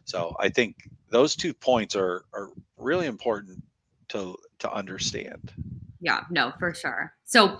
So 0.05 0.35
i 0.39 0.49
think 0.49 0.75
those 1.09 1.35
two 1.35 1.53
points 1.53 1.95
are 1.95 2.25
are 2.33 2.49
really 2.77 3.07
important 3.07 3.63
to 4.09 4.37
to 4.59 4.71
understand. 4.71 5.53
Yeah 6.01 6.21
no 6.29 6.53
for 6.59 6.73
sure. 6.73 7.13
So 7.25 7.59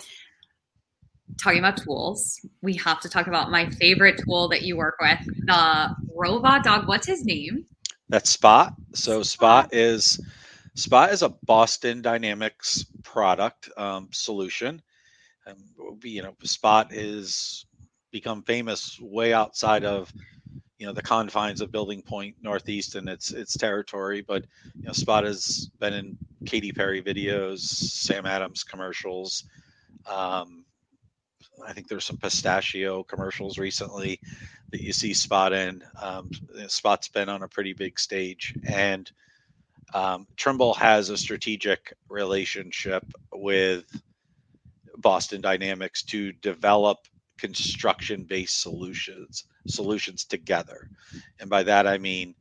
talking 1.37 1.59
about 1.59 1.77
tools 1.77 2.39
we 2.61 2.73
have 2.75 2.99
to 3.01 3.09
talk 3.09 3.27
about 3.27 3.51
my 3.51 3.69
favorite 3.69 4.19
tool 4.25 4.47
that 4.49 4.63
you 4.63 4.77
work 4.77 4.95
with 4.99 5.19
the 5.45 5.95
robot 6.15 6.63
dog. 6.63 6.87
What's 6.87 7.07
his 7.07 7.23
name? 7.23 7.65
That's 8.09 8.29
spot. 8.31 8.73
So 8.93 9.21
spot. 9.21 9.69
Is 9.71 10.19
spot 10.73 11.11
is 11.11 11.21
a 11.21 11.29
boston 11.29 12.01
dynamics 12.01 12.85
product 13.03 13.69
um, 13.77 14.09
solution 14.11 14.81
and 15.49 16.03
you 16.03 16.21
know 16.21 16.33
spot 16.43 16.93
is 16.93 17.65
become 18.11 18.41
famous 18.43 18.99
way 19.01 19.33
outside 19.33 19.85
of 19.85 20.11
you 20.77 20.85
know 20.85 20.93
the 20.93 21.01
confines 21.01 21.61
of 21.61 21.71
building 21.71 22.01
point 22.01 22.35
northeast 22.41 22.95
and 22.95 23.09
its 23.09 23.31
its 23.31 23.57
territory 23.57 24.21
but 24.21 24.45
you 24.75 24.83
know 24.83 24.93
spot 24.93 25.23
has 25.23 25.69
been 25.79 25.93
in 25.93 26.17
Katy 26.45 26.71
Perry 26.71 27.01
videos 27.01 27.59
sam 27.59 28.25
adams 28.25 28.63
commercials 28.63 29.45
um, 30.07 30.65
i 31.67 31.73
think 31.73 31.87
there's 31.87 32.05
some 32.05 32.17
pistachio 32.17 33.03
commercials 33.03 33.57
recently 33.57 34.19
that 34.71 34.81
you 34.81 34.93
see 34.93 35.13
spot 35.13 35.53
in. 35.53 35.83
Um, 36.01 36.29
spot's 36.67 37.07
been 37.07 37.29
on 37.29 37.43
a 37.43 37.47
pretty 37.47 37.73
big 37.73 37.99
stage 37.99 38.55
and 38.67 39.11
um, 39.93 40.27
trimble 40.35 40.73
has 40.75 41.09
a 41.09 41.17
strategic 41.17 41.93
relationship 42.09 43.03
with 43.33 43.85
Boston 45.01 45.41
Dynamics 45.41 46.03
to 46.03 46.31
develop 46.33 46.97
construction 47.37 48.23
based 48.23 48.61
solutions 48.61 49.45
solutions 49.67 50.25
together. 50.25 50.89
And 51.39 51.49
by 51.49 51.63
that 51.63 51.87
I 51.87 51.97
mean 51.97 52.35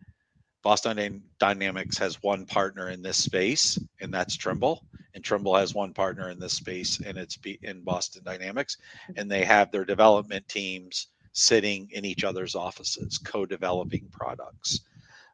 Boston 0.63 1.23
Dynamics 1.39 1.97
has 1.99 2.23
one 2.23 2.45
partner 2.45 2.91
in 2.91 3.01
this 3.01 3.17
space, 3.17 3.79
and 4.01 4.13
that's 4.13 4.37
Trimble. 4.37 4.85
And 5.15 5.25
Trimble 5.25 5.57
has 5.57 5.75
one 5.75 5.95
partner 5.95 6.31
in 6.31 6.39
this 6.39 6.53
space, 6.53 7.01
and 7.05 7.17
it's 7.17 7.39
in 7.63 7.83
Boston 7.83 8.23
Dynamics. 8.25 8.77
And 9.17 9.31
they 9.31 9.45
have 9.45 9.71
their 9.71 9.85
development 9.85 10.47
teams 10.49 11.09
sitting 11.33 11.89
in 11.93 12.05
each 12.05 12.25
other's 12.25 12.55
offices, 12.55 13.19
co-developing 13.19 14.09
products. 14.11 14.81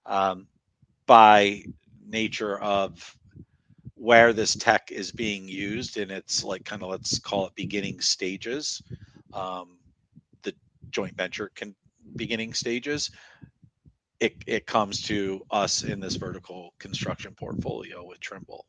Um, 0.07 0.47
by 1.07 1.65
nature 2.07 2.59
of 2.61 3.17
where 4.05 4.33
this 4.33 4.55
tech 4.55 4.91
is 4.91 5.11
being 5.11 5.49
used 5.49 5.97
in 5.97 6.11
its 6.11 6.45
like 6.45 6.65
kind 6.65 6.83
of 6.83 6.91
let's 6.91 7.19
call 7.19 7.47
it 7.47 7.55
beginning 7.55 8.01
stages 8.01 8.83
um, 9.33 9.79
the 10.43 10.55
joint 10.91 11.17
venture 11.17 11.51
can 11.55 11.75
beginning 12.17 12.53
stages 12.53 13.11
it, 14.21 14.37
it 14.47 14.67
comes 14.67 15.03
to 15.03 15.45
us 15.51 15.83
in 15.83 16.01
this 16.01 16.17
vertical 16.17 16.73
construction 16.79 17.35
portfolio 17.35 18.05
with 18.07 18.21
trimble. 18.21 18.65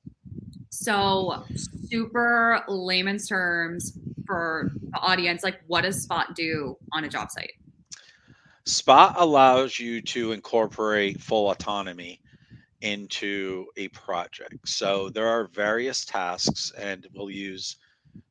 So 0.70 1.46
super 1.88 2.62
layman's 2.68 3.28
terms 3.28 3.98
for 4.26 4.72
the 4.92 5.00
audience 5.00 5.44
like 5.44 5.62
what 5.68 5.82
does 5.82 6.02
spot 6.02 6.36
do 6.36 6.78
on 6.92 7.06
a 7.06 7.10
job 7.10 7.32
site? 7.32 7.54
Spot 8.66 9.16
allows 9.18 9.80
you 9.80 10.02
to 10.02 10.32
incorporate 10.32 11.22
full 11.22 11.52
autonomy 11.52 12.20
into 12.82 13.66
a 13.78 13.88
project. 13.90 14.68
So 14.68 15.10
there 15.10 15.28
are 15.28 15.48
various 15.48 16.06
tasks, 16.06 16.72
and 16.78 17.08
we'll 17.14 17.30
use 17.30 17.78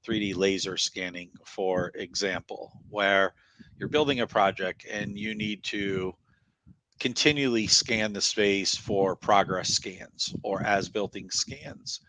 3D 0.06 0.36
laser 0.36 0.76
scanning 0.76 1.30
for 1.44 1.92
example, 1.94 2.72
where 2.88 3.34
you're 3.78 3.88
building 3.88 4.20
a 4.20 4.26
project 4.26 4.86
and 4.90 5.18
you 5.18 5.34
need 5.34 5.62
to 5.64 6.14
continually 7.00 7.66
scan 7.66 8.12
the 8.12 8.20
space 8.20 8.76
for 8.76 9.16
progress 9.16 9.70
scans 9.70 10.34
or 10.42 10.62
as 10.62 10.88
building 10.88 11.30
scans. 11.30 12.00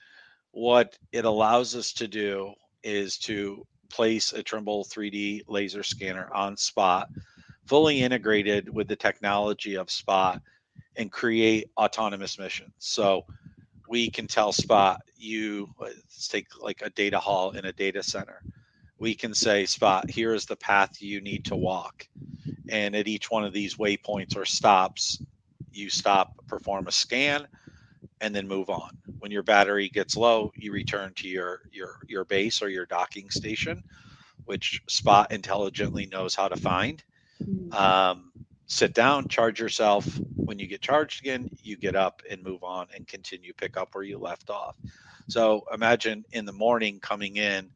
What 0.51 0.97
it 1.11 1.25
allows 1.25 1.75
us 1.75 1.91
to 1.93 2.07
do 2.07 2.53
is 2.83 3.17
to 3.19 3.65
place 3.89 4.33
a 4.33 4.43
Trimble 4.43 4.85
3D 4.85 5.41
laser 5.47 5.83
scanner 5.83 6.29
on 6.33 6.55
spot, 6.55 7.09
fully 7.65 8.01
integrated 8.01 8.73
with 8.73 8.87
the 8.87 8.95
technology 8.95 9.75
of 9.75 9.89
Spot 9.89 10.41
and 10.97 11.11
create 11.11 11.69
autonomous 11.77 12.39
missions. 12.39 12.73
So 12.79 13.25
we 13.87 14.09
can 14.09 14.27
tell 14.27 14.51
Spot, 14.51 15.01
you 15.17 15.69
let's 15.79 16.27
take 16.27 16.47
like 16.59 16.81
a 16.81 16.89
data 16.89 17.19
hall 17.19 17.51
in 17.51 17.65
a 17.65 17.71
data 17.71 18.01
center. 18.03 18.41
we 18.97 19.13
can 19.13 19.33
say, 19.33 19.65
Spot, 19.65 20.09
here 20.09 20.33
is 20.33 20.45
the 20.45 20.55
path 20.55 21.01
you 21.01 21.21
need 21.21 21.45
to 21.45 21.55
walk. 21.55 22.07
And 22.69 22.95
at 22.95 23.07
each 23.07 23.29
one 23.29 23.43
of 23.43 23.53
these 23.53 23.75
waypoints 23.75 24.35
or 24.35 24.45
stops, 24.45 25.21
you 25.71 25.89
stop, 25.89 26.33
perform 26.47 26.87
a 26.87 26.91
scan, 26.91 27.47
and 28.21 28.33
then 28.33 28.47
move 28.47 28.69
on. 28.69 28.97
When 29.19 29.31
your 29.31 29.43
battery 29.43 29.89
gets 29.89 30.15
low, 30.15 30.51
you 30.55 30.71
return 30.71 31.13
to 31.15 31.27
your 31.27 31.61
your 31.71 31.99
your 32.07 32.25
base 32.25 32.61
or 32.61 32.69
your 32.69 32.85
docking 32.85 33.29
station, 33.29 33.83
which 34.45 34.81
Spot 34.87 35.31
intelligently 35.31 36.05
knows 36.07 36.33
how 36.33 36.47
to 36.47 36.55
find. 36.55 37.03
Mm-hmm. 37.43 37.73
Um, 37.73 38.31
sit 38.67 38.93
down, 38.93 39.27
charge 39.27 39.59
yourself. 39.59 40.05
When 40.35 40.59
you 40.59 40.67
get 40.67 40.81
charged 40.81 41.21
again, 41.21 41.49
you 41.61 41.77
get 41.77 41.95
up 41.95 42.21
and 42.29 42.43
move 42.43 42.63
on 42.63 42.87
and 42.95 43.07
continue 43.07 43.53
pick 43.53 43.77
up 43.77 43.93
where 43.93 44.03
you 44.03 44.17
left 44.17 44.49
off. 44.49 44.75
So 45.27 45.63
imagine 45.73 46.23
in 46.31 46.45
the 46.45 46.53
morning 46.53 46.99
coming 46.99 47.37
in 47.37 47.69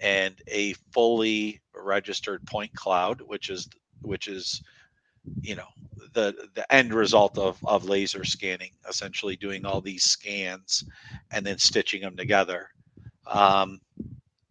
and 0.00 0.40
a 0.48 0.74
fully 0.92 1.60
registered 1.74 2.46
point 2.46 2.74
cloud, 2.74 3.20
which 3.20 3.48
is 3.50 3.68
which 4.02 4.28
is 4.28 4.62
you 5.42 5.54
know 5.54 5.66
the 6.12 6.48
the 6.54 6.70
end 6.72 6.92
result 6.92 7.38
of 7.38 7.58
of 7.64 7.84
laser 7.84 8.24
scanning, 8.24 8.72
essentially 8.88 9.36
doing 9.36 9.64
all 9.64 9.80
these 9.80 10.04
scans 10.04 10.84
and 11.30 11.46
then 11.46 11.58
stitching 11.58 12.02
them 12.02 12.16
together. 12.16 12.68
Um, 13.26 13.80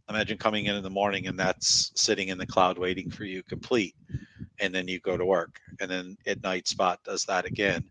imagine 0.10 0.38
coming 0.38 0.66
in 0.66 0.76
in 0.76 0.84
the 0.84 0.90
morning 0.90 1.28
and 1.28 1.38
that's 1.38 1.92
sitting 1.96 2.30
in 2.30 2.38
the 2.38 2.48
cloud 2.48 2.78
waiting 2.78 3.12
for 3.12 3.26
you 3.26 3.44
complete 3.44 3.96
and 4.60 4.74
then 4.74 4.88
you 4.88 5.00
go 5.00 5.18
to 5.18 5.26
work 5.26 5.60
and 5.80 5.90
then 5.90 6.18
at 6.26 6.44
night 6.44 6.68
spot 6.68 7.00
does 7.04 7.26
that 7.26 7.46
again 7.46 7.84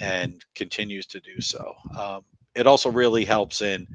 and 0.00 0.44
continues 0.54 1.06
to 1.06 1.20
do 1.20 1.40
so. 1.40 1.74
Um, 1.98 2.24
it 2.54 2.66
also 2.66 2.90
really 2.90 3.24
helps 3.24 3.62
in 3.62 3.86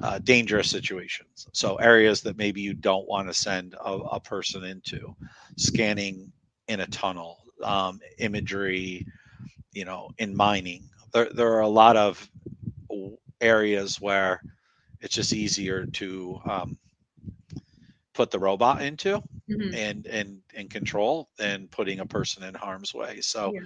uh, 0.00 0.18
dangerous 0.20 0.70
situations 0.70 1.48
so 1.52 1.74
areas 1.76 2.20
that 2.20 2.36
maybe 2.36 2.60
you 2.60 2.72
don't 2.72 3.08
want 3.08 3.26
to 3.26 3.34
send 3.34 3.74
a, 3.84 3.92
a, 3.92 4.20
person 4.20 4.62
into 4.62 5.12
scanning 5.56 6.30
in 6.68 6.80
a 6.80 6.86
tunnel 6.86 7.38
um, 7.64 7.98
imagery 8.18 9.04
you 9.72 9.84
know 9.84 10.10
in 10.18 10.36
mining. 10.36 10.82
There, 11.12 11.28
there 11.32 11.52
are 11.52 11.60
a 11.60 11.68
lot 11.68 11.96
of 11.96 12.28
areas 13.40 14.00
where 14.00 14.42
it's 15.00 15.14
just 15.14 15.32
easier 15.32 15.86
to 15.86 16.40
um, 16.44 16.78
put 18.18 18.32
the 18.32 18.38
robot 18.38 18.82
into 18.82 19.22
mm-hmm. 19.48 19.72
and 19.76 20.04
and 20.08 20.40
and 20.56 20.68
control 20.68 21.30
than 21.38 21.68
putting 21.68 22.00
a 22.00 22.06
person 22.06 22.42
in 22.42 22.52
harm's 22.52 22.92
way. 22.92 23.20
So 23.20 23.52
yeah. 23.54 23.60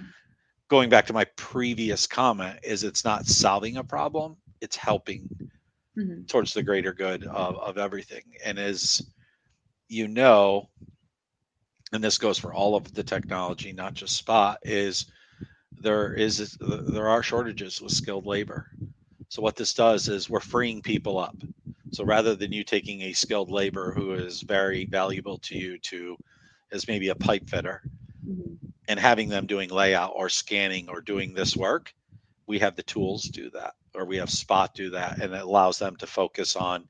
going 0.67 0.89
back 0.89 1.07
to 1.07 1.13
my 1.13 1.25
previous 1.37 2.05
comment 2.05 2.59
is 2.61 2.83
it's 2.83 3.03
not 3.03 3.25
solving 3.25 3.77
a 3.77 3.83
problem, 3.83 4.37
it's 4.61 4.75
helping 4.75 5.27
mm-hmm. 5.97 6.25
towards 6.25 6.53
the 6.53 6.61
greater 6.61 6.93
good 6.93 7.23
of, 7.25 7.57
of 7.57 7.79
everything. 7.79 8.21
And 8.45 8.59
as 8.59 9.01
you 9.89 10.07
know, 10.07 10.69
and 11.91 12.03
this 12.03 12.19
goes 12.19 12.37
for 12.37 12.53
all 12.53 12.75
of 12.75 12.93
the 12.93 13.03
technology, 13.03 13.73
not 13.73 13.95
just 13.95 14.15
spot, 14.15 14.59
is 14.61 15.07
there 15.79 16.13
is 16.13 16.55
there 16.59 17.09
are 17.09 17.23
shortages 17.23 17.81
with 17.81 17.91
skilled 17.91 18.27
labor. 18.27 18.69
So 19.33 19.41
what 19.41 19.55
this 19.55 19.73
does 19.73 20.09
is 20.09 20.29
we're 20.29 20.39
freeing 20.39 20.83
people 20.83 21.17
up. 21.17 21.35
So 21.91 22.03
rather 22.03 22.35
than 22.35 22.53
you 22.53 22.63
taking 22.63 23.01
a 23.01 23.13
skilled 23.13 23.49
labor 23.49 23.91
who 23.91 24.13
is 24.13 24.41
very 24.41 24.85
valuable 24.85 25.39
to 25.39 25.57
you 25.57 25.79
to 25.79 26.17
as 26.71 26.87
maybe 26.87 27.09
a 27.09 27.15
pipe 27.15 27.49
fitter 27.49 27.81
mm-hmm. 28.23 28.53
and 28.87 28.99
having 28.99 29.29
them 29.29 29.47
doing 29.47 29.71
layout 29.71 30.13
or 30.15 30.29
scanning 30.29 30.87
or 30.87 31.01
doing 31.01 31.33
this 31.33 31.57
work, 31.57 31.95
we 32.45 32.59
have 32.59 32.75
the 32.75 32.83
tools 32.83 33.23
do 33.23 33.49
that 33.49 33.73
or 33.95 34.05
we 34.05 34.17
have 34.17 34.29
spot 34.29 34.75
do 34.75 34.91
that 34.91 35.19
and 35.19 35.33
it 35.33 35.41
allows 35.41 35.79
them 35.79 35.95
to 35.95 36.05
focus 36.05 36.55
on 36.55 36.87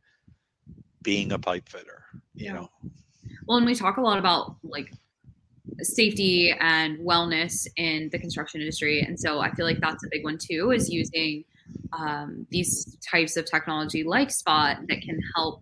being 1.02 1.32
a 1.32 1.40
pipe 1.40 1.70
fitter, 1.70 2.04
you 2.36 2.48
yeah. 2.48 2.54
know. 2.56 2.70
Well, 3.48 3.60
and 3.60 3.66
we 3.66 3.74
talk 3.74 3.96
a 3.96 4.02
lot 4.02 4.20
about 4.20 4.58
like 4.64 4.92
safety 5.80 6.54
and 6.60 7.00
wellness 7.00 7.68
in 7.78 8.10
the 8.12 8.20
construction 8.20 8.60
industry. 8.60 9.00
And 9.00 9.18
so 9.18 9.40
I 9.40 9.50
feel 9.52 9.66
like 9.66 9.80
that's 9.80 10.04
a 10.04 10.10
big 10.12 10.26
one 10.26 10.38
too, 10.38 10.72
is 10.72 10.90
using 10.90 11.46
um, 11.98 12.48
these 12.50 12.98
types 12.98 13.38
of 13.38 13.46
technology 13.46 14.04
like 14.04 14.32
Spot 14.32 14.78
that 14.88 15.02
can 15.02 15.20
help 15.36 15.62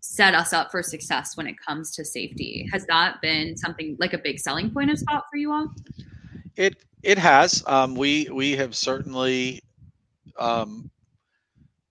set 0.00 0.34
us 0.34 0.52
up 0.52 0.70
for 0.70 0.82
success 0.82 1.36
when 1.36 1.46
it 1.46 1.56
comes 1.66 1.94
to 1.96 2.04
safety. 2.04 2.68
Has 2.72 2.84
that 2.86 3.20
been 3.22 3.56
something 3.56 3.96
like 3.98 4.12
a 4.12 4.18
big 4.18 4.38
selling 4.38 4.70
point 4.70 4.90
of 4.90 4.98
Spot 4.98 5.24
for 5.30 5.36
you 5.38 5.52
all? 5.52 5.68
It 6.56 6.76
it 7.02 7.18
has. 7.18 7.62
Um, 7.66 7.94
we 7.94 8.28
we 8.30 8.52
have 8.52 8.74
certainly 8.74 9.60
um, 10.38 10.90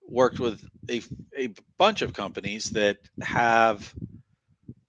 worked 0.08 0.38
with 0.38 0.64
a, 0.90 1.02
a 1.36 1.50
bunch 1.78 2.02
of 2.02 2.12
companies 2.12 2.70
that 2.70 2.98
have 3.22 3.92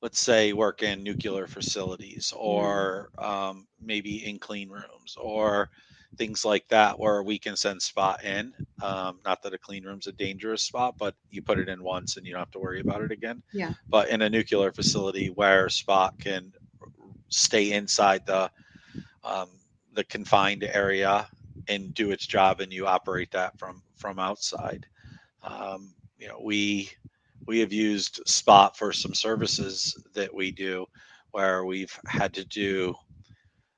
let's 0.02 0.20
say 0.20 0.54
work 0.54 0.84
in 0.84 1.02
nuclear 1.02 1.48
facilities 1.48 2.32
or 2.38 3.10
um, 3.18 3.66
maybe 3.82 4.24
in 4.28 4.38
clean 4.38 4.70
rooms 4.70 5.18
or 5.20 5.72
things 6.16 6.46
like 6.46 6.68
that 6.70 7.00
where 7.00 7.24
we 7.24 7.38
can 7.38 7.56
send 7.56 7.82
spot 7.82 8.24
in. 8.24 8.54
Um, 8.82 9.20
not 9.26 9.42
that 9.44 9.54
a 9.54 9.58
clean 9.58 9.86
room's 9.86 10.08
a 10.08 10.12
dangerous 10.12 10.64
spot, 10.64 10.96
but 10.98 11.16
you 11.30 11.42
put 11.42 11.60
it 11.60 11.70
in 11.70 11.84
once 11.84 12.18
and 12.18 12.26
you 12.26 12.34
don't 12.34 12.42
have 12.42 12.52
to 12.52 12.60
worry 12.60 12.82
about 12.82 13.02
it 13.02 13.12
again. 13.12 13.42
Yeah. 13.54 13.74
But 13.90 14.10
in 14.10 14.22
a 14.22 14.30
nuclear 14.30 14.72
facility 14.72 15.28
where 15.28 15.70
spot 15.70 16.20
can 16.20 16.52
stay 17.30 17.72
inside 17.74 18.26
the 18.26 18.52
um, 19.24 19.50
the 19.94 20.04
confined 20.04 20.64
area 20.64 21.28
and 21.68 21.94
do 21.94 22.12
its 22.12 22.28
job, 22.28 22.62
and 22.62 22.72
you 22.72 22.86
operate 22.86 23.32
that 23.32 23.58
from 23.58 23.82
from 23.96 24.20
outside. 24.20 24.86
Um, 25.42 25.94
you 26.20 26.28
know, 26.28 26.40
we 26.42 26.90
we 27.46 27.60
have 27.60 27.74
used 27.74 28.22
Spot 28.28 28.76
for 28.78 28.92
some 28.92 29.14
services 29.14 30.04
that 30.14 30.34
we 30.34 30.52
do 30.52 30.86
where 31.32 31.66
we've 31.66 31.98
had 32.08 32.34
to 32.34 32.46
do 32.46 32.96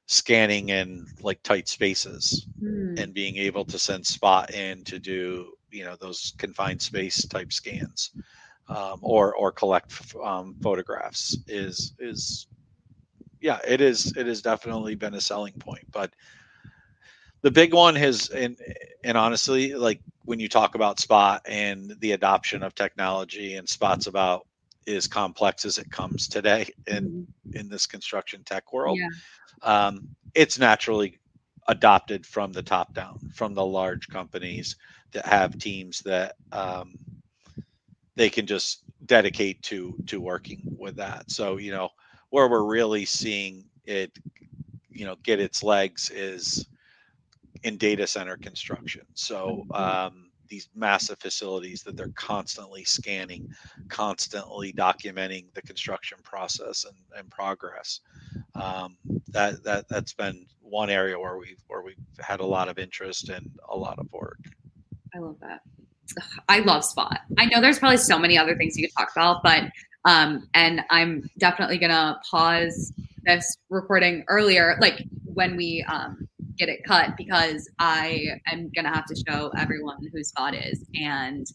scanning 0.08 0.70
in 0.70 1.06
like 1.22 1.44
tight 1.44 1.68
spaces 1.68 2.48
mm. 2.62 2.98
and 2.98 3.14
being 3.14 3.36
able 3.36 3.66
to 3.66 3.78
send 3.78 4.06
spot 4.06 4.54
in 4.54 4.82
to 4.86 4.98
do 4.98 5.52
you 5.70 5.84
know 5.84 5.98
those 6.00 6.34
confined 6.38 6.82
space 6.82 7.26
type 7.26 7.52
scans 7.52 8.12
um, 8.70 9.00
or 9.02 9.36
or 9.36 9.52
collect 9.52 10.16
um, 10.24 10.56
photographs 10.62 11.38
is 11.48 11.94
is 12.00 12.48
yeah 13.42 13.60
it 13.68 13.82
is 13.82 14.16
it 14.16 14.26
has 14.26 14.42
definitely 14.42 14.96
been 14.96 15.14
a 15.16 15.22
selling 15.22 15.54
point 15.54 15.86
but 15.92 16.14
the 17.42 17.52
big 17.52 17.74
one 17.74 17.94
has 17.94 18.30
and 18.30 18.58
and 19.04 19.18
honestly 19.18 19.76
like 19.76 20.00
when 20.24 20.40
you 20.40 20.48
talk 20.48 20.76
about 20.76 21.02
spot 21.02 21.42
and 21.46 21.96
the 22.00 22.14
adoption 22.14 22.64
of 22.64 22.74
technology 22.76 23.56
and 23.56 23.68
spots 23.68 24.08
about 24.08 24.48
as 24.88 25.06
complex 25.06 25.66
as 25.66 25.78
it 25.78 25.92
comes 25.92 26.30
today 26.30 26.66
in 26.88 27.04
mm-hmm. 27.04 27.58
in 27.58 27.68
this 27.68 27.86
construction 27.86 28.42
tech 28.46 28.72
world 28.72 28.98
yeah 28.98 29.10
um, 29.62 30.08
it's 30.34 30.60
naturally 30.60 31.18
adopted 31.68 32.26
from 32.26 32.52
the 32.54 32.64
top 32.64 32.94
down, 32.94 33.20
from 33.34 33.54
the 33.54 33.66
large 33.66 34.08
companies 34.08 34.76
that 35.12 35.26
have 35.26 35.58
teams 35.58 36.02
that 36.02 36.36
um, 36.52 36.98
they 38.16 38.30
can 38.30 38.46
just 38.46 38.84
dedicate 39.06 39.62
to 39.64 39.96
to 40.08 40.20
working 40.20 40.62
with 40.78 40.96
that. 40.96 41.30
So 41.32 41.58
you 41.58 41.72
know 41.72 41.90
where 42.30 42.48
we're 42.48 42.64
really 42.66 43.06
seeing 43.06 43.64
it, 43.86 44.12
you 44.90 45.06
know, 45.06 45.16
get 45.24 45.40
its 45.40 45.64
legs 45.64 46.10
is 46.14 46.68
in 47.64 47.78
data 47.78 48.06
center 48.06 48.38
construction. 48.38 49.02
So 49.14 49.66
mm-hmm. 49.70 49.74
um, 49.74 50.27
these 50.48 50.70
massive 50.76 51.20
facilities 51.20 51.84
that 51.84 51.96
they're 51.96 52.12
constantly 52.16 52.84
scanning, 52.84 53.50
constantly 53.90 54.74
documenting 54.74 55.46
the 55.54 55.62
construction 55.62 56.18
process 56.24 56.86
and, 56.86 56.96
and 57.18 57.30
progress. 57.30 58.02
Um, 58.56 58.98
that 59.30 59.64
that 59.64 59.88
that's 59.90 60.14
been 60.14 60.46
one 60.62 60.90
area 60.90 61.20
where 61.20 61.38
we've 61.38 61.62
where 61.68 61.82
we've 61.82 61.96
had 62.20 62.40
a 62.40 62.46
lot 62.46 62.70
of 62.70 62.78
interest 62.80 63.30
and 63.30 63.50
a 63.70 63.78
lot 63.78 64.00
of 64.00 64.12
work. 64.12 64.40
I 65.16 65.20
love 65.20 65.38
that. 65.42 65.62
I 66.48 66.60
love 66.60 66.86
Spot. 66.86 67.20
I 67.38 67.46
know 67.46 67.62
there's 67.62 67.80
probably 67.80 67.98
so 67.98 68.18
many 68.18 68.38
other 68.38 68.56
things 68.56 68.78
you 68.78 68.88
could 68.88 68.96
talk 68.96 69.12
about, 69.16 69.44
but 69.44 69.64
um, 70.06 70.48
and 70.54 70.82
I'm 70.90 71.30
definitely 71.38 71.78
gonna 71.78 72.20
pause 72.30 72.94
this 73.24 73.58
recording 73.70 74.24
earlier, 74.28 74.78
like 74.80 75.04
when 75.26 75.58
we 75.58 75.86
um, 75.90 76.28
get 76.58 76.70
it 76.70 76.84
cut 76.86 77.16
because 77.18 77.70
I 77.80 78.40
am 78.52 78.70
gonna 78.76 78.94
have 78.94 79.06
to 79.06 79.24
show 79.28 79.52
everyone 79.58 79.98
who 80.12 80.24
Spot 80.24 80.54
is. 80.54 80.84
And 80.96 81.46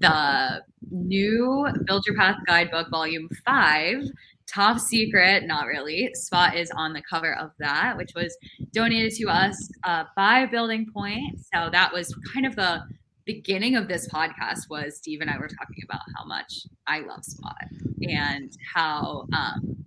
the 0.00 0.62
new 0.90 1.66
Build 1.86 2.04
Your 2.06 2.16
Path 2.16 2.36
Guidebook, 2.46 2.90
Volume 2.90 3.28
Five, 3.44 4.04
top 4.46 4.78
secret, 4.78 5.44
not 5.46 5.66
really. 5.66 6.10
Spot 6.14 6.56
is 6.56 6.70
on 6.76 6.92
the 6.92 7.02
cover 7.08 7.34
of 7.38 7.50
that, 7.58 7.96
which 7.96 8.10
was 8.14 8.36
donated 8.72 9.12
to 9.18 9.28
us 9.28 9.70
uh, 9.84 10.04
by 10.16 10.46
Building 10.46 10.86
Point. 10.92 11.40
So 11.52 11.68
that 11.70 11.92
was 11.92 12.14
kind 12.32 12.46
of 12.46 12.56
the 12.56 12.82
beginning 13.24 13.76
of 13.76 13.88
this 13.88 14.08
podcast 14.08 14.68
was 14.68 14.96
Steve 14.96 15.20
and 15.20 15.30
I 15.30 15.38
were 15.38 15.48
talking 15.48 15.84
about 15.84 16.00
how 16.16 16.24
much 16.24 16.66
I 16.86 17.00
love 17.00 17.24
Spot 17.24 17.54
and 18.02 18.50
how 18.74 19.26
um, 19.32 19.81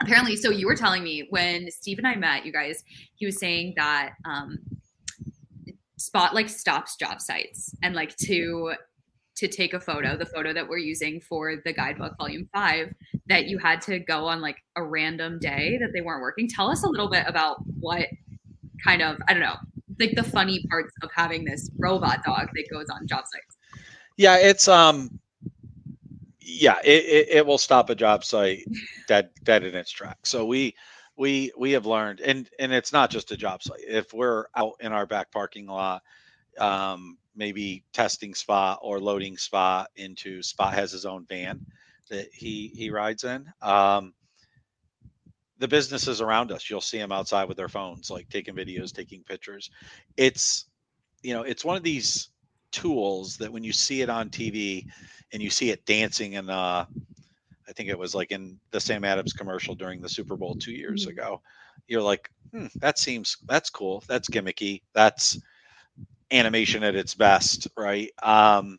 apparently 0.00 0.36
so 0.36 0.50
you 0.50 0.66
were 0.66 0.76
telling 0.76 1.02
me 1.02 1.26
when 1.30 1.70
steve 1.70 1.98
and 1.98 2.06
i 2.06 2.14
met 2.14 2.44
you 2.44 2.52
guys 2.52 2.82
he 3.14 3.26
was 3.26 3.38
saying 3.38 3.72
that 3.76 4.10
um 4.24 4.58
spot 5.96 6.34
like 6.34 6.48
stops 6.48 6.96
job 6.96 7.20
sites 7.20 7.74
and 7.82 7.94
like 7.94 8.14
to 8.16 8.74
to 9.36 9.48
take 9.48 9.74
a 9.74 9.80
photo, 9.80 10.16
the 10.16 10.26
photo 10.26 10.52
that 10.52 10.66
we're 10.66 10.78
using 10.78 11.20
for 11.20 11.56
the 11.64 11.72
guidebook 11.72 12.16
volume 12.16 12.48
five, 12.54 12.92
that 13.28 13.46
you 13.46 13.58
had 13.58 13.82
to 13.82 13.98
go 13.98 14.26
on 14.26 14.40
like 14.40 14.56
a 14.76 14.82
random 14.82 15.38
day 15.38 15.78
that 15.78 15.92
they 15.92 16.00
weren't 16.00 16.22
working. 16.22 16.48
Tell 16.48 16.70
us 16.70 16.82
a 16.84 16.88
little 16.88 17.10
bit 17.10 17.24
about 17.26 17.58
what 17.78 18.06
kind 18.82 19.02
of, 19.02 19.18
I 19.28 19.34
don't 19.34 19.42
know, 19.42 19.56
like 20.00 20.14
the 20.14 20.24
funny 20.24 20.64
parts 20.70 20.92
of 21.02 21.10
having 21.14 21.44
this 21.44 21.70
robot 21.78 22.24
dog 22.24 22.48
that 22.54 22.66
goes 22.70 22.86
on 22.88 23.06
job 23.06 23.24
sites. 23.30 23.56
Yeah, 24.16 24.38
it's 24.38 24.68
um 24.68 25.20
yeah, 26.46 26.78
it, 26.84 27.04
it, 27.04 27.28
it 27.38 27.46
will 27.46 27.58
stop 27.58 27.90
a 27.90 27.94
job 27.94 28.24
site 28.24 28.64
dead 29.08 29.30
dead 29.42 29.64
in 29.64 29.74
its 29.74 29.90
tracks. 29.90 30.30
So 30.30 30.46
we 30.46 30.74
we 31.16 31.52
we 31.58 31.72
have 31.72 31.86
learned 31.86 32.20
and 32.20 32.48
and 32.60 32.72
it's 32.72 32.92
not 32.92 33.10
just 33.10 33.32
a 33.32 33.36
job 33.36 33.62
site. 33.62 33.80
If 33.86 34.12
we're 34.14 34.46
out 34.54 34.74
in 34.80 34.92
our 34.92 35.06
back 35.06 35.32
parking 35.32 35.66
lot 35.66 36.02
um 36.58 37.18
maybe 37.34 37.84
testing 37.92 38.34
spot 38.34 38.78
or 38.80 38.98
loading 38.98 39.36
spot 39.36 39.90
into 39.96 40.42
spot 40.42 40.72
has 40.72 40.90
his 40.90 41.04
own 41.04 41.26
van 41.26 41.60
that 42.08 42.28
he 42.32 42.68
he 42.74 42.90
rides 42.90 43.24
in 43.24 43.46
um 43.60 44.14
the 45.58 45.68
businesses 45.68 46.22
around 46.22 46.50
us 46.50 46.70
you'll 46.70 46.80
see 46.80 46.98
them 46.98 47.12
outside 47.12 47.46
with 47.46 47.58
their 47.58 47.68
phones 47.68 48.10
like 48.10 48.28
taking 48.30 48.54
videos 48.54 48.90
taking 48.90 49.22
pictures 49.24 49.70
it's 50.16 50.66
you 51.22 51.34
know 51.34 51.42
it's 51.42 51.64
one 51.64 51.76
of 51.76 51.82
these 51.82 52.30
tools 52.76 53.36
that 53.36 53.52
when 53.52 53.64
you 53.64 53.72
see 53.72 54.02
it 54.02 54.10
on 54.10 54.28
tv 54.28 54.86
and 55.32 55.42
you 55.42 55.50
see 55.50 55.70
it 55.70 55.84
dancing 55.86 56.34
in 56.34 56.50
uh 56.50 56.84
i 57.68 57.72
think 57.72 57.88
it 57.88 57.98
was 57.98 58.14
like 58.14 58.30
in 58.32 58.58
the 58.70 58.80
sam 58.80 59.04
adams 59.04 59.32
commercial 59.32 59.74
during 59.74 60.00
the 60.00 60.08
super 60.08 60.36
bowl 60.36 60.54
two 60.54 60.72
years 60.72 61.02
mm-hmm. 61.02 61.18
ago 61.18 61.40
you're 61.88 62.02
like 62.02 62.30
hmm, 62.52 62.66
that 62.76 62.98
seems 62.98 63.38
that's 63.46 63.70
cool 63.70 64.02
that's 64.06 64.28
gimmicky 64.28 64.82
that's 64.92 65.38
animation 66.30 66.82
at 66.82 66.94
its 66.94 67.14
best, 67.14 67.68
right? 67.76 68.10
Um, 68.22 68.78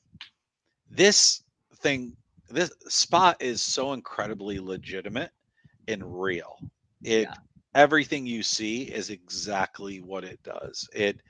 this 0.90 1.44
thing, 1.78 2.16
this 2.50 2.72
spot 2.88 3.38
is 3.42 3.62
so 3.62 3.94
incredibly 3.94 4.60
legitimate 4.60 5.32
and 5.88 6.04
real. 6.20 6.58
It 7.04 7.24
yeah. 7.24 7.34
everything 7.76 8.26
you 8.26 8.44
see 8.44 8.84
is 8.84 9.10
exactly 9.10 10.02
what 10.02 10.24
it 10.24 10.42
does. 10.44 10.88
It 10.94 11.22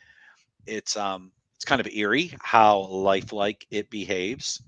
it's 0.66 0.98
um 0.98 1.32
it's 1.58 1.66
kind 1.66 1.82
of 1.82 1.88
eerie 1.88 2.32
how 2.40 2.80
lifelike 2.88 3.66
it 3.72 3.90
behaves, 3.90 4.62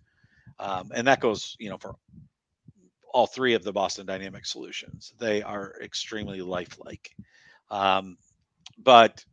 um, 0.59 0.91
and 0.93 1.07
that 1.07 1.21
goes 1.21 1.55
you 1.59 1.69
know 1.69 1.77
for 1.77 1.95
all 3.13 3.27
three 3.27 3.53
of 3.53 3.63
the 3.63 3.71
Boston 3.71 4.05
Dynamic 4.05 4.45
solutions. 4.45 5.13
They 5.19 5.41
are 5.41 5.75
extremely 5.81 6.41
lifelike. 6.41 7.15
Um, 7.71 8.17
but 8.77 9.23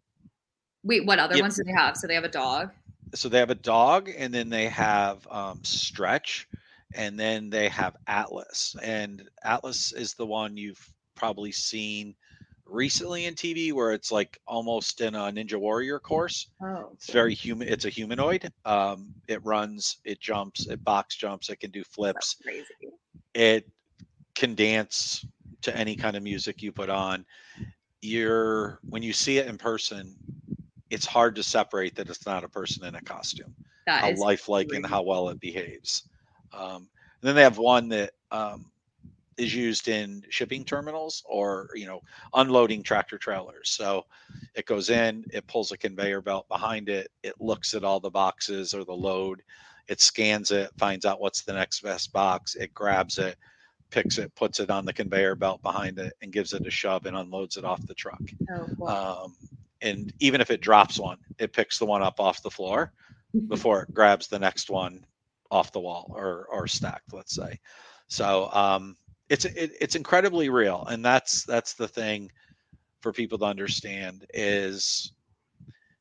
Wait, 0.83 1.05
what 1.05 1.19
other 1.19 1.35
yep. 1.35 1.43
ones 1.43 1.57
do 1.57 1.65
they 1.65 1.73
have? 1.73 1.97
So 1.97 2.07
they 2.07 2.15
have 2.15 2.25
a 2.25 2.29
dog. 2.29 2.71
So 3.15 3.29
they 3.29 3.39
have 3.39 3.51
a 3.51 3.55
dog, 3.55 4.11
and 4.17 4.33
then 4.33 4.49
they 4.49 4.67
have 4.69 5.27
um, 5.31 5.61
Stretch, 5.63 6.49
and 6.95 7.19
then 7.19 7.51
they 7.51 7.69
have 7.69 7.97
Atlas. 8.07 8.77
And 8.83 9.29
Atlas 9.43 9.93
is 9.93 10.15
the 10.15 10.27
one 10.27 10.57
you've 10.57 10.93
probably 11.15 11.53
seen 11.53 12.15
recently 12.67 13.27
in 13.27 13.35
TV, 13.35 13.73
where 13.73 13.93
it's 13.93 14.13
like 14.13 14.39
almost 14.47 15.01
in 15.01 15.15
a 15.15 15.33
Ninja 15.33 15.59
Warrior 15.59 15.99
course. 15.99 16.49
Oh, 16.63 16.91
it's 16.93 17.11
very 17.11 17.35
human. 17.35 17.69
It's 17.69 17.85
a 17.85 17.91
humanoid. 17.91 18.51
Um, 18.65 19.15
it 19.29 19.45
runs, 19.45 19.99
it 20.05 20.21
jumps, 20.21 20.67
it 20.67 20.83
box 20.85 21.17
jumps, 21.17 21.49
it 21.49 21.61
can 21.61 21.71
do 21.71 21.85
flips. 21.85 22.37
crazy. 22.43 22.67
It 23.35 23.69
can 24.35 24.55
dance 24.55 25.25
to 25.63 25.77
any 25.77 25.97
kind 25.97 26.17
of 26.17 26.23
music 26.23 26.63
you 26.63 26.73
put 26.73 26.91
on. 26.91 27.25
You're 28.01 28.79
when 28.89 29.03
you 29.03 29.13
see 29.13 29.39
it 29.39 29.47
in 29.47 29.59
person, 29.59 30.15
it's 30.91 31.07
hard 31.07 31.35
to 31.37 31.43
separate 31.43 31.95
that 31.97 32.09
it's 32.09 32.27
not 32.27 32.45
a 32.45 32.49
person 32.49 32.85
in 32.85 32.95
a 32.95 33.01
costume. 33.01 33.55
That 33.87 34.01
how 34.01 34.15
lifelike 34.15 34.71
and 34.73 34.85
how 34.85 35.03
well 35.03 35.29
it 35.29 35.41
behaves. 35.41 36.09
Um, 36.53 36.89
and 37.21 37.23
then 37.23 37.35
they 37.35 37.43
have 37.43 37.59
one 37.59 37.89
that 37.89 38.13
um, 38.31 38.71
is 39.37 39.55
used 39.55 39.89
in 39.89 40.25
shipping 40.31 40.65
terminals 40.65 41.23
or 41.27 41.69
you 41.75 41.87
know 41.87 42.01
unloading 42.35 42.83
tractor 42.83 43.19
trailers. 43.19 43.71
So 43.71 44.07
it 44.55 44.67
goes 44.67 44.91
in, 44.91 45.25
it 45.33 45.47
pulls 45.47 45.73
a 45.73 45.79
conveyor 45.79 46.23
belt 46.23 46.49
behind 46.49 46.89
it, 46.89 47.11
it 47.23 47.35
looks 47.41 47.75
at 47.75 47.85
all 47.85 48.01
the 48.01 48.11
boxes 48.11 48.75
or 48.75 48.85
the 48.85 48.93
load, 48.93 49.43
it 49.89 50.01
scans 50.01 50.51
it, 50.51 50.71
finds 50.79 51.05
out 51.05 51.21
what's 51.21 51.43
the 51.43 51.53
next 51.53 51.81
best 51.81 52.13
box, 52.13 52.55
it 52.55 52.73
grabs 52.75 53.19
it, 53.19 53.37
picks 53.91 54.19
it, 54.19 54.35
puts 54.35 54.61
it 54.61 54.71
on 54.71 54.85
the 54.85 54.93
conveyor 54.93 55.35
belt 55.35 55.63
behind 55.63 55.99
it, 55.99 56.15
and 56.23 56.33
gives 56.33 56.53
it 56.53 56.67
a 56.67 56.71
shove 56.71 57.07
and 57.07 57.17
unloads 57.17 57.57
it 57.57 57.65
off 57.65 57.87
the 57.87 57.95
truck. 57.95 58.23
Oh, 58.51 58.67
wow. 58.79 59.25
um, 59.25 59.37
and 59.83 60.13
even 60.21 60.41
if 60.41 60.51
it 60.51 60.61
drops 60.61 60.99
one, 60.99 61.19
it 61.39 61.53
picks 61.53 61.79
the 61.79 61.87
one 61.87 62.03
up 62.03 62.19
off 62.19 62.43
the 62.43 62.51
floor 62.51 62.93
mm-hmm. 63.35 63.47
before 63.47 63.83
it 63.83 63.95
grabs 63.95 64.27
the 64.27 64.39
next 64.39 64.71
one 64.71 65.05
off 65.51 65.73
the 65.73 65.81
wall 65.81 66.13
or 66.17 66.47
or 66.51 66.67
stacked, 66.67 67.13
let's 67.13 67.35
say. 67.35 67.61
So 68.09 68.51
um, 68.53 68.97
it's 69.29 69.45
it, 69.45 69.73
it's 69.81 69.95
incredibly 69.95 70.49
real, 70.49 70.85
and 70.89 71.05
that's 71.05 71.45
that's 71.45 71.75
the 71.75 71.89
thing 71.89 72.31
for 73.01 73.13
people 73.13 73.39
to 73.39 73.45
understand 73.45 74.27
is 74.35 75.13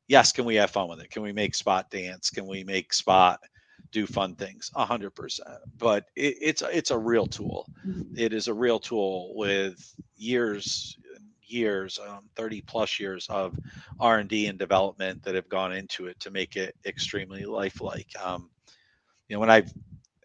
yes, 0.08 0.32
can 0.32 0.44
we 0.44 0.54
have 0.56 0.70
fun 0.70 0.88
with 0.88 1.00
it? 1.00 1.10
Can 1.10 1.22
we 1.22 1.32
make 1.32 1.54
spot 1.54 1.90
dance? 1.90 2.30
Can 2.30 2.46
we 2.46 2.64
make 2.64 2.92
spot 2.92 3.40
do 3.92 4.06
fun 4.06 4.34
things? 4.36 4.70
A 4.76 4.84
hundred 4.84 5.10
percent. 5.10 5.58
But 5.78 6.06
it, 6.16 6.36
it's 6.40 6.62
it's 6.62 6.90
a 6.90 6.98
real 6.98 7.26
tool. 7.26 7.68
Mm-hmm. 7.86 8.14
It 8.16 8.32
is 8.32 8.48
a 8.48 8.54
real 8.54 8.78
tool 8.78 9.32
with 9.34 9.94
years 10.16 10.96
years, 11.48 11.98
um, 12.06 12.28
30 12.34 12.60
plus 12.62 12.98
years 12.98 13.26
of 13.30 13.56
R&D 14.00 14.46
and 14.46 14.58
development 14.58 15.22
that 15.22 15.34
have 15.34 15.48
gone 15.48 15.72
into 15.72 16.06
it 16.06 16.18
to 16.20 16.30
make 16.30 16.56
it 16.56 16.74
extremely 16.84 17.44
lifelike. 17.44 18.08
Um, 18.22 18.50
you 19.28 19.36
know, 19.36 19.40
when 19.40 19.50
I've 19.50 19.72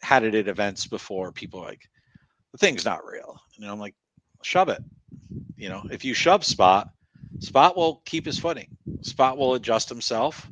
had 0.02 0.24
it 0.24 0.36
at 0.36 0.48
events 0.48 0.88
before, 0.88 1.32
people 1.32 1.62
like, 1.62 1.90
the 2.52 2.58
thing's 2.58 2.86
not 2.86 3.06
real. 3.06 3.40
And 3.58 3.70
I'm 3.70 3.80
like, 3.80 3.96
shove 4.44 4.70
it. 4.70 4.84
You 5.56 5.70
know, 5.70 5.84
if 5.92 6.04
you 6.04 6.14
shove 6.14 6.44
Spot, 6.44 6.90
Spot 7.40 7.76
will 7.76 8.02
keep 8.06 8.26
his 8.26 8.40
footing. 8.40 8.68
Spot 9.02 9.38
will 9.38 9.56
adjust 9.56 9.90
himself 9.90 10.50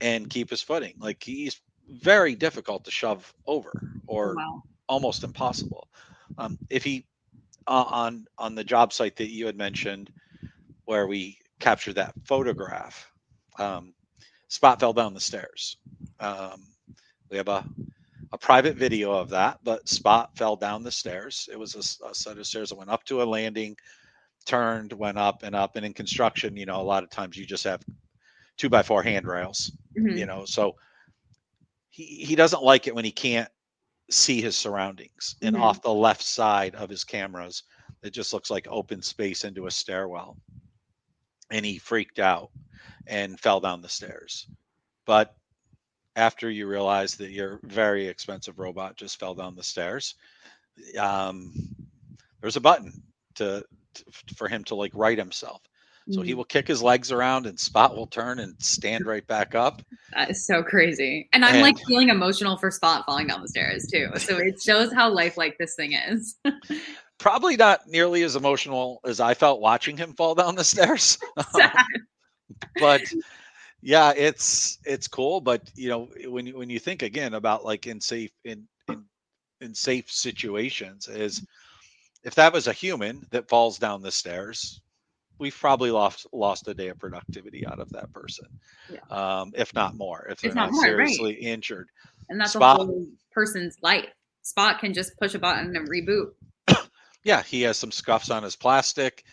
and 0.00 0.28
keep 0.28 0.50
his 0.50 0.62
footing. 0.62 0.94
Like 0.98 1.22
he's 1.22 1.60
very 1.88 2.34
difficult 2.34 2.84
to 2.84 2.90
shove 2.90 3.32
over 3.46 3.72
or 4.06 4.34
wow. 4.34 4.62
almost 4.88 5.24
impossible. 5.24 5.88
Um, 6.38 6.58
if 6.70 6.82
he 6.82 7.06
uh, 7.66 7.84
on 7.86 8.26
on 8.38 8.54
the 8.54 8.64
job 8.64 8.92
site 8.92 9.16
that 9.16 9.30
you 9.30 9.46
had 9.46 9.56
mentioned, 9.56 10.10
where 10.84 11.06
we 11.06 11.38
captured 11.60 11.94
that 11.94 12.14
photograph. 12.24 13.10
Um, 13.58 13.94
Spot 14.48 14.78
fell 14.78 14.92
down 14.92 15.14
the 15.14 15.20
stairs. 15.20 15.78
Um, 16.20 16.66
we 17.30 17.38
have 17.38 17.48
a 17.48 17.64
a 18.34 18.38
private 18.38 18.76
video 18.76 19.12
of 19.12 19.30
that, 19.30 19.60
but 19.62 19.88
Spot 19.88 20.36
fell 20.36 20.56
down 20.56 20.82
the 20.82 20.90
stairs. 20.90 21.48
It 21.52 21.56
was 21.56 21.76
a, 21.76 22.08
a 22.08 22.14
set 22.14 22.36
of 22.36 22.46
stairs 22.48 22.70
that 22.70 22.74
went 22.74 22.90
up 22.90 23.04
to 23.04 23.22
a 23.22 23.24
landing, 23.24 23.76
turned, 24.44 24.92
went 24.92 25.18
up 25.18 25.44
and 25.44 25.54
up. 25.54 25.76
And 25.76 25.86
in 25.86 25.94
construction, 25.94 26.56
you 26.56 26.66
know, 26.66 26.80
a 26.80 26.82
lot 26.82 27.04
of 27.04 27.10
times 27.10 27.36
you 27.36 27.46
just 27.46 27.62
have 27.62 27.84
two 28.56 28.68
by 28.68 28.82
four 28.82 29.04
handrails. 29.04 29.70
Mm-hmm. 29.96 30.18
You 30.18 30.26
know, 30.26 30.44
so 30.46 30.74
he 31.90 32.24
he 32.24 32.34
doesn't 32.34 32.64
like 32.64 32.88
it 32.88 32.94
when 32.94 33.04
he 33.04 33.12
can't 33.12 33.48
see 34.10 34.40
his 34.40 34.56
surroundings. 34.56 35.36
And 35.40 35.54
mm-hmm. 35.54 35.62
off 35.62 35.80
the 35.80 35.94
left 35.94 36.22
side 36.22 36.74
of 36.74 36.90
his 36.90 37.04
cameras, 37.04 37.62
it 38.02 38.10
just 38.10 38.32
looks 38.32 38.50
like 38.50 38.66
open 38.68 39.00
space 39.00 39.44
into 39.44 39.68
a 39.68 39.70
stairwell. 39.70 40.36
And 41.52 41.64
he 41.64 41.78
freaked 41.78 42.18
out 42.18 42.50
and 43.06 43.38
fell 43.38 43.60
down 43.60 43.80
the 43.80 43.88
stairs. 43.88 44.48
But 45.06 45.36
after 46.16 46.50
you 46.50 46.66
realize 46.66 47.16
that 47.16 47.30
your 47.30 47.60
very 47.62 48.06
expensive 48.06 48.58
robot 48.58 48.96
just 48.96 49.18
fell 49.18 49.34
down 49.34 49.56
the 49.56 49.62
stairs, 49.62 50.14
um, 50.98 51.52
there's 52.40 52.56
a 52.56 52.60
button 52.60 53.02
to, 53.36 53.64
to 53.94 54.04
for 54.36 54.48
him 54.48 54.64
to 54.64 54.74
like 54.74 54.92
right 54.94 55.18
himself. 55.18 55.62
So 56.10 56.20
he 56.20 56.32
mm. 56.32 56.36
will 56.36 56.44
kick 56.44 56.68
his 56.68 56.82
legs 56.82 57.10
around 57.10 57.46
and 57.46 57.58
Spot 57.58 57.96
will 57.96 58.06
turn 58.06 58.38
and 58.40 58.54
stand 58.62 59.06
right 59.06 59.26
back 59.26 59.54
up. 59.54 59.80
That 60.14 60.30
is 60.30 60.44
so 60.44 60.62
crazy. 60.62 61.28
And 61.32 61.44
I'm 61.44 61.54
and, 61.54 61.62
like 61.62 61.78
feeling 61.86 62.10
emotional 62.10 62.58
for 62.58 62.70
Spot 62.70 63.06
falling 63.06 63.28
down 63.28 63.40
the 63.40 63.48
stairs 63.48 63.86
too. 63.90 64.08
So 64.16 64.36
it 64.38 64.60
shows 64.60 64.92
how 64.92 65.10
lifelike 65.10 65.56
this 65.58 65.74
thing 65.74 65.94
is. 65.94 66.36
probably 67.18 67.56
not 67.56 67.86
nearly 67.86 68.22
as 68.22 68.36
emotional 68.36 69.00
as 69.06 69.18
I 69.18 69.32
felt 69.32 69.60
watching 69.60 69.96
him 69.96 70.12
fall 70.12 70.34
down 70.34 70.56
the 70.56 70.64
stairs. 70.64 71.16
but 72.78 73.02
yeah, 73.84 74.14
it's 74.16 74.78
it's 74.86 75.06
cool. 75.06 75.42
But 75.42 75.70
you 75.74 75.90
know, 75.90 76.08
when 76.26 76.46
you 76.46 76.56
when 76.56 76.70
you 76.70 76.78
think 76.78 77.02
again 77.02 77.34
about 77.34 77.66
like 77.66 77.86
in 77.86 78.00
safe 78.00 78.30
in 78.42 78.66
in, 78.88 79.04
in 79.60 79.74
safe 79.74 80.10
situations, 80.10 81.06
is 81.06 81.46
if 82.24 82.34
that 82.36 82.52
was 82.52 82.66
a 82.66 82.72
human 82.72 83.26
that 83.30 83.46
falls 83.46 83.78
down 83.78 84.00
the 84.00 84.10
stairs, 84.10 84.80
we've 85.38 85.56
probably 85.56 85.90
lost 85.90 86.26
lost 86.32 86.66
a 86.66 86.72
day 86.72 86.88
of 86.88 86.98
productivity 86.98 87.66
out 87.66 87.78
of 87.78 87.90
that 87.90 88.10
person, 88.14 88.46
yeah. 88.90 89.00
um, 89.10 89.52
if 89.54 89.74
not 89.74 89.94
more, 89.94 90.28
if 90.30 90.40
they're 90.40 90.54
not, 90.54 90.70
not 90.70 90.72
more, 90.72 90.84
seriously 90.84 91.34
right. 91.34 91.42
injured. 91.42 91.90
And 92.30 92.40
that's 92.40 92.54
Spot, 92.54 92.80
a 92.80 92.84
whole 92.86 93.06
person's 93.32 93.76
life. 93.82 94.08
Spot 94.40 94.78
can 94.78 94.94
just 94.94 95.12
push 95.18 95.34
a 95.34 95.38
button 95.38 95.76
and 95.76 95.86
reboot. 95.90 96.30
yeah, 97.22 97.42
he 97.42 97.60
has 97.62 97.76
some 97.76 97.92
scuffs 97.92 98.30
on 98.30 98.42
his 98.44 98.56
plastic. 98.56 99.24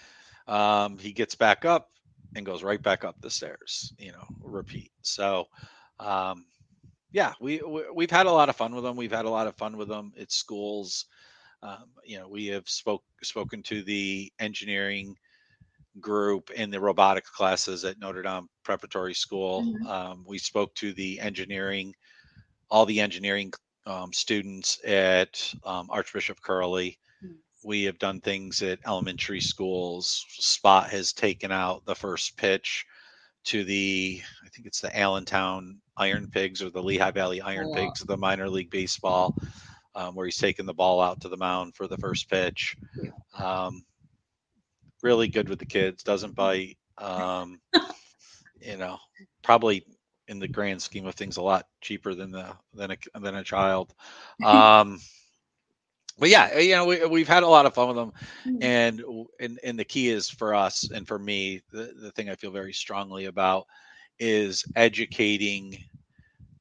Um, 0.46 0.98
he 0.98 1.14
gets 1.14 1.36
back 1.36 1.64
up 1.64 1.92
and 2.36 2.46
goes 2.46 2.64
right 2.64 2.82
back 2.82 3.04
up 3.04 3.16
the 3.22 3.30
stairs. 3.30 3.94
You 3.98 4.12
know, 4.12 4.26
repeat. 4.42 4.92
So, 5.02 5.48
um, 6.00 6.46
yeah, 7.12 7.34
we, 7.42 7.62
we 7.94 8.04
have 8.04 8.12
had 8.12 8.26
a 8.26 8.32
lot 8.32 8.50
of 8.50 8.56
fun 8.56 8.74
with 8.74 8.84
them. 8.84 8.96
We've 8.96 9.12
had 9.12 9.26
a 9.26 9.30
lot 9.30 9.48
of 9.48 9.56
fun 9.56 9.78
with 9.78 9.90
them 9.90 10.14
at 10.20 10.32
schools. 10.32 11.06
Um, 11.64 11.86
you 12.04 12.18
know, 12.18 12.28
we 12.28 12.48
have 12.48 12.68
spoke 12.68 13.04
spoken 13.22 13.62
to 13.64 13.84
the 13.84 14.32
engineering 14.40 15.16
group 16.00 16.50
in 16.52 16.72
the 16.72 16.80
robotics 16.80 17.30
classes 17.30 17.84
at 17.84 18.00
Notre 18.00 18.22
Dame 18.22 18.48
Preparatory 18.64 19.14
School. 19.14 19.64
Mm-hmm. 19.64 19.88
Um, 19.88 20.26
we 20.28 20.38
spoke 20.38 20.74
to 20.76 20.94
the 20.94 21.20
engineering, 21.20 21.94
all 22.70 22.86
the 22.86 23.00
engineering 23.00 23.52
um, 23.86 24.14
students 24.14 24.80
at 24.86 25.54
um, 25.66 25.88
Archbishop 25.90 26.42
Curley. 26.42 26.98
We 27.64 27.84
have 27.84 28.00
done 28.00 28.20
things 28.22 28.62
at 28.62 28.80
elementary 28.86 29.42
schools. 29.42 30.26
Spot 30.30 30.90
has 30.90 31.14
taken 31.14 31.52
out 31.52 31.86
the 31.86 31.96
first 31.96 32.38
pitch 32.38 32.86
to 33.46 33.64
the, 33.64 34.22
I 34.46 34.50
think 34.50 34.68
it's 34.68 34.82
the 34.82 34.98
Allentown 34.98 35.80
Iron 35.98 36.30
Pigs 36.32 36.62
or 36.62 36.70
the 36.70 36.82
Lehigh 36.82 37.12
Valley 37.12 37.42
Iron 37.42 37.68
oh, 37.68 37.70
wow. 37.70 37.76
Pigs, 37.76 38.02
the 38.02 38.18
minor 38.18 38.50
league 38.50 38.70
baseball, 38.70 39.36
um, 39.96 40.16
where 40.16 40.26
he's 40.26 40.38
taking 40.38 40.66
the 40.66 40.74
ball 40.74 41.02
out 41.02 41.22
to 41.22 41.30
the 41.30 41.38
mound 41.38 41.76
for 41.76 41.88
the 41.88 41.98
first 41.98 42.30
pitch. 42.30 42.76
Um, 43.38 43.84
really 45.04 45.28
good 45.28 45.50
with 45.50 45.60
the 45.60 45.66
kids, 45.66 46.04
doesn't 46.04 46.36
bite. 46.36 46.78
Um, 46.98 47.60
you 48.62 48.78
know, 48.78 48.98
probably 49.44 49.86
in 50.28 50.40
the 50.40 50.48
grand 50.48 50.82
scheme 50.82 51.06
of 51.08 51.16
things, 51.16 51.38
a 51.38 51.42
lot 51.42 51.68
cheaper 51.82 52.14
than 52.14 52.32
the 52.32 52.54
than 52.74 52.92
a 52.92 53.20
than 53.20 53.36
a 53.36 53.44
child. 53.44 53.94
But 56.20 56.30
yeah, 56.30 56.58
you 56.58 56.72
know, 56.72 56.86
we, 56.86 57.06
we've 57.06 57.28
had 57.28 57.44
a 57.44 57.48
lot 57.48 57.66
of 57.66 57.74
fun 57.74 57.88
with 57.88 57.98
them, 57.98 58.12
mm-hmm. 58.46 58.64
and 58.64 59.04
and 59.40 59.60
and 59.64 59.80
the 59.80 59.86
key 59.86 60.10
is 60.10 60.30
for 60.30 60.54
us 60.54 60.90
and 60.92 61.08
for 61.08 61.18
me, 61.18 61.62
the, 61.72 61.94
the 62.00 62.12
thing 62.12 62.30
I 62.30 62.36
feel 62.36 62.52
very 62.52 62.74
strongly 62.74 63.26
about 63.26 63.66
is 64.20 64.64
educating 64.76 65.78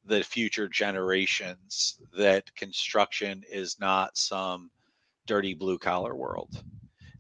the 0.07 0.23
future 0.23 0.69
generations 0.69 2.01
that 2.17 2.55
construction 2.55 3.43
is 3.51 3.79
not 3.79 4.17
some 4.17 4.71
dirty 5.27 5.55
blue 5.55 5.79
collar 5.79 6.15
world 6.15 6.63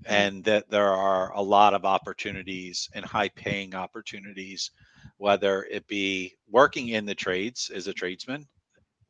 Mm-hmm. 0.04 0.14
and 0.14 0.44
that 0.44 0.70
there 0.70 0.92
are 0.92 1.32
a 1.34 1.42
lot 1.42 1.74
of 1.74 1.84
opportunities 1.84 2.88
and 2.94 3.04
high 3.04 3.28
paying 3.28 3.74
opportunities, 3.74 4.70
whether 5.18 5.64
it 5.64 5.86
be 5.88 6.36
working 6.48 6.88
in 6.88 7.04
the 7.04 7.14
trades 7.14 7.70
as 7.74 7.86
a 7.86 7.92
tradesman, 7.92 8.46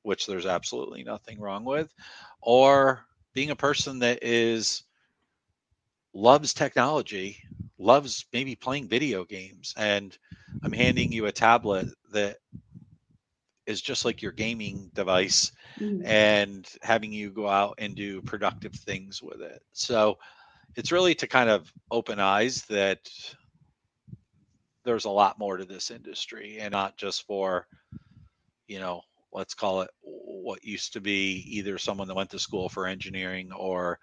which 0.02 0.26
there's 0.26 0.46
absolutely 0.46 1.04
nothing 1.04 1.38
wrong 1.38 1.64
with, 1.64 1.94
or 2.40 3.06
being 3.32 3.50
a 3.50 3.56
person 3.56 3.98
that 4.00 4.18
is 4.22 4.82
loves 6.12 6.52
technology, 6.52 7.38
loves 7.78 8.24
maybe 8.32 8.54
playing 8.54 8.88
video 8.88 9.24
games, 9.24 9.74
and 9.76 10.16
I'm 10.62 10.72
handing 10.72 11.12
you 11.12 11.26
a 11.26 11.32
tablet 11.32 11.88
that 12.12 12.38
is 13.66 13.80
just 13.80 14.04
like 14.04 14.20
your 14.20 14.32
gaming 14.32 14.90
device 14.94 15.52
mm-hmm. 15.78 16.04
and 16.04 16.68
having 16.82 17.12
you 17.12 17.30
go 17.30 17.48
out 17.48 17.74
and 17.78 17.94
do 17.94 18.20
productive 18.22 18.74
things 18.74 19.22
with 19.22 19.40
it. 19.40 19.62
So 19.72 20.18
it's 20.76 20.92
really 20.92 21.14
to 21.16 21.26
kind 21.26 21.48
of 21.48 21.72
open 21.90 22.18
eyes 22.18 22.62
that 22.62 23.08
there's 24.84 25.04
a 25.04 25.10
lot 25.10 25.38
more 25.38 25.56
to 25.56 25.64
this 25.64 25.90
industry 25.90 26.58
and 26.58 26.72
not 26.72 26.96
just 26.96 27.26
for 27.26 27.66
you 28.66 28.80
know 28.80 29.02
let's 29.32 29.54
call 29.54 29.82
it 29.82 29.90
what 30.02 30.64
used 30.64 30.92
to 30.92 31.00
be 31.00 31.44
either 31.48 31.78
someone 31.78 32.08
that 32.08 32.14
went 32.14 32.30
to 32.30 32.38
school 32.38 32.68
for 32.68 32.86
engineering 32.86 33.50
or 33.52 33.98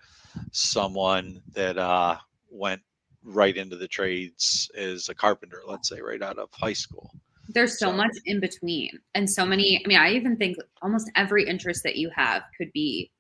someone 0.52 1.42
that 1.54 1.78
uh, 1.78 2.16
went 2.50 2.82
right 3.24 3.58
into 3.58 3.76
the 3.76 3.88
trades 3.88 4.70
as 4.78 5.10
a 5.10 5.16
carpenter 5.16 5.62
let's 5.68 5.90
say 5.90 6.00
right 6.00 6.22
out 6.22 6.38
of 6.38 6.50
high 6.52 6.74
school 6.74 7.12
there's 7.50 7.80
so, 7.80 7.88
so 7.88 7.94
much 7.94 8.16
in 8.26 8.40
between 8.40 8.90
and 9.16 9.30
so 9.30 9.46
many 9.46 9.82
i 9.84 9.88
mean 9.88 9.98
i 9.98 10.12
even 10.12 10.38
think 10.38 10.56
almost 10.82 11.10
every 11.16 11.46
interest 11.48 11.84
that 11.84 11.98
you 11.98 12.10
have 12.16 12.44
could 12.58 12.72
be 12.72 13.12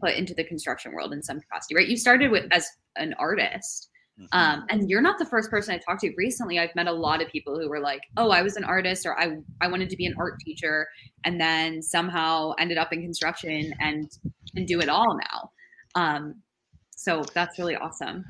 put 0.00 0.14
into 0.14 0.34
the 0.34 0.44
construction 0.44 0.92
world 0.92 1.12
in 1.12 1.22
some 1.22 1.40
capacity, 1.40 1.74
right? 1.74 1.88
You 1.88 1.96
started 1.96 2.30
with 2.30 2.46
as 2.52 2.68
an 2.96 3.14
artist. 3.18 3.90
Mm-hmm. 4.20 4.38
Um, 4.38 4.66
and 4.68 4.90
you're 4.90 5.00
not 5.00 5.18
the 5.18 5.24
first 5.24 5.48
person 5.48 5.74
I 5.74 5.78
talked 5.78 6.00
to 6.00 6.12
recently. 6.16 6.58
I've 6.58 6.74
met 6.74 6.88
a 6.88 6.92
lot 6.92 7.22
of 7.22 7.28
people 7.28 7.58
who 7.58 7.68
were 7.68 7.78
like, 7.78 8.00
"Oh, 8.16 8.30
I 8.30 8.42
was 8.42 8.56
an 8.56 8.64
artist, 8.64 9.06
or 9.06 9.18
I 9.18 9.36
I 9.60 9.68
wanted 9.68 9.90
to 9.90 9.96
be 9.96 10.06
an 10.06 10.14
art 10.18 10.40
teacher, 10.40 10.88
and 11.24 11.40
then 11.40 11.80
somehow 11.80 12.52
ended 12.58 12.78
up 12.78 12.92
in 12.92 13.00
construction 13.00 13.72
and 13.80 14.10
and 14.56 14.66
do 14.66 14.80
it 14.80 14.88
all 14.88 15.16
now." 15.16 15.50
Um, 15.94 16.42
so 16.90 17.24
that's 17.32 17.58
really 17.58 17.76
awesome. 17.76 18.24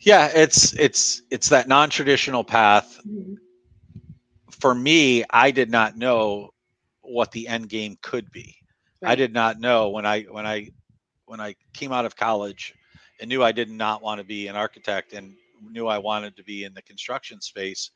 Yeah, 0.00 0.30
it's 0.34 0.72
it's 0.74 1.22
it's 1.30 1.50
that 1.50 1.68
non-traditional 1.68 2.44
path. 2.44 2.98
Mm-hmm. 3.06 3.34
For 4.50 4.74
me, 4.74 5.24
I 5.28 5.50
did 5.50 5.70
not 5.70 5.96
know 5.96 6.50
what 7.02 7.32
the 7.32 7.48
end 7.48 7.68
game 7.68 7.98
could 8.00 8.30
be. 8.30 8.56
Right. 9.02 9.12
I 9.12 9.14
did 9.14 9.34
not 9.34 9.60
know 9.60 9.90
when 9.90 10.06
I 10.06 10.22
when 10.22 10.46
I 10.46 10.70
when 11.26 11.40
I 11.40 11.54
came 11.74 11.92
out 11.92 12.06
of 12.06 12.16
college 12.16 12.74
and 13.20 13.28
knew 13.28 13.42
I 13.42 13.52
did 13.52 13.70
not 13.70 14.02
want 14.02 14.18
to 14.18 14.24
be 14.24 14.48
an 14.48 14.56
architect 14.56 15.12
and 15.12 15.34
knew 15.70 15.86
I 15.86 15.98
wanted 15.98 16.36
to 16.36 16.44
be 16.44 16.64
in 16.64 16.74
the 16.74 16.82
construction 16.82 17.40
space, 17.40 17.90